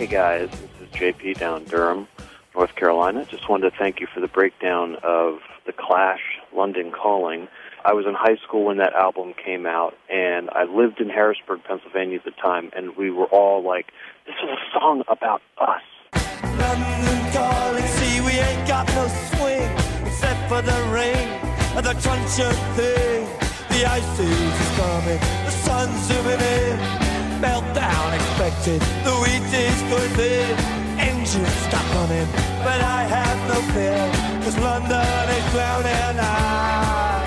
[0.00, 2.08] Hey guys, this is JP down Durham,
[2.54, 3.26] North Carolina.
[3.26, 6.22] Just wanted to thank you for the breakdown of The Clash,
[6.56, 7.48] London Calling.
[7.84, 11.64] I was in high school when that album came out, and I lived in Harrisburg,
[11.64, 13.92] Pennsylvania at the time, and we were all like,
[14.24, 15.82] this is a song about us.
[16.44, 19.70] London calling, see we ain't got no swing
[20.06, 21.28] except for the rain
[21.76, 23.28] and the crunch of thing.
[23.68, 26.99] The ice is coming, the sun's zooming in,
[27.40, 28.80] meltdown expected.
[29.04, 29.20] Good
[32.62, 34.10] but I have no fear,
[34.44, 36.20] cause London is drowning.
[36.20, 37.24] I,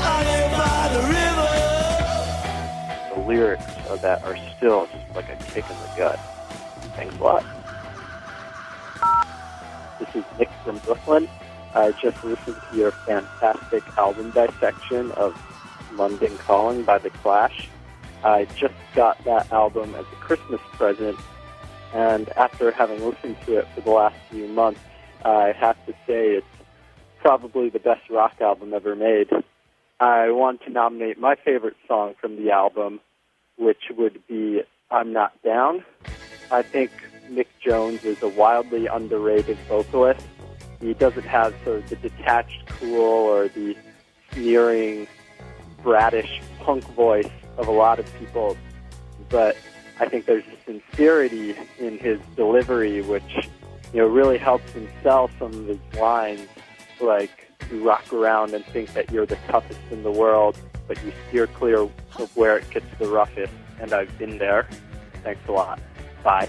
[0.00, 3.14] I live by the river.
[3.14, 6.18] The lyrics of that are still just like a kick in the gut.
[6.96, 7.44] Thanks a lot.
[9.98, 11.28] This is Nick from Brooklyn.
[11.74, 15.34] I just listened to your fantastic album dissection of
[15.94, 17.68] London Calling by The Clash.
[18.24, 21.18] I just got that album as a Christmas present,
[21.94, 24.80] and after having listened to it for the last few months,
[25.24, 26.46] I have to say it's
[27.20, 29.30] probably the best rock album ever made.
[30.00, 33.00] I want to nominate my favorite song from the album,
[33.56, 35.84] which would be I'm Not Down.
[36.50, 36.90] I think
[37.30, 40.24] Mick Jones is a wildly underrated vocalist.
[40.80, 43.76] He doesn't have sort of the detached cool or the
[44.32, 45.08] sneering,
[45.82, 48.56] bratish punk voice of a lot of people,
[49.28, 49.56] but
[50.00, 53.48] I think there's a sincerity in his delivery which,
[53.92, 56.48] you know, really helps him sell some of his lines,
[57.00, 61.12] like you rock around and think that you're the toughest in the world, but you
[61.28, 64.68] steer clear of where it gets the roughest, and I've been there.
[65.22, 65.80] Thanks a lot.
[66.22, 66.48] Bye.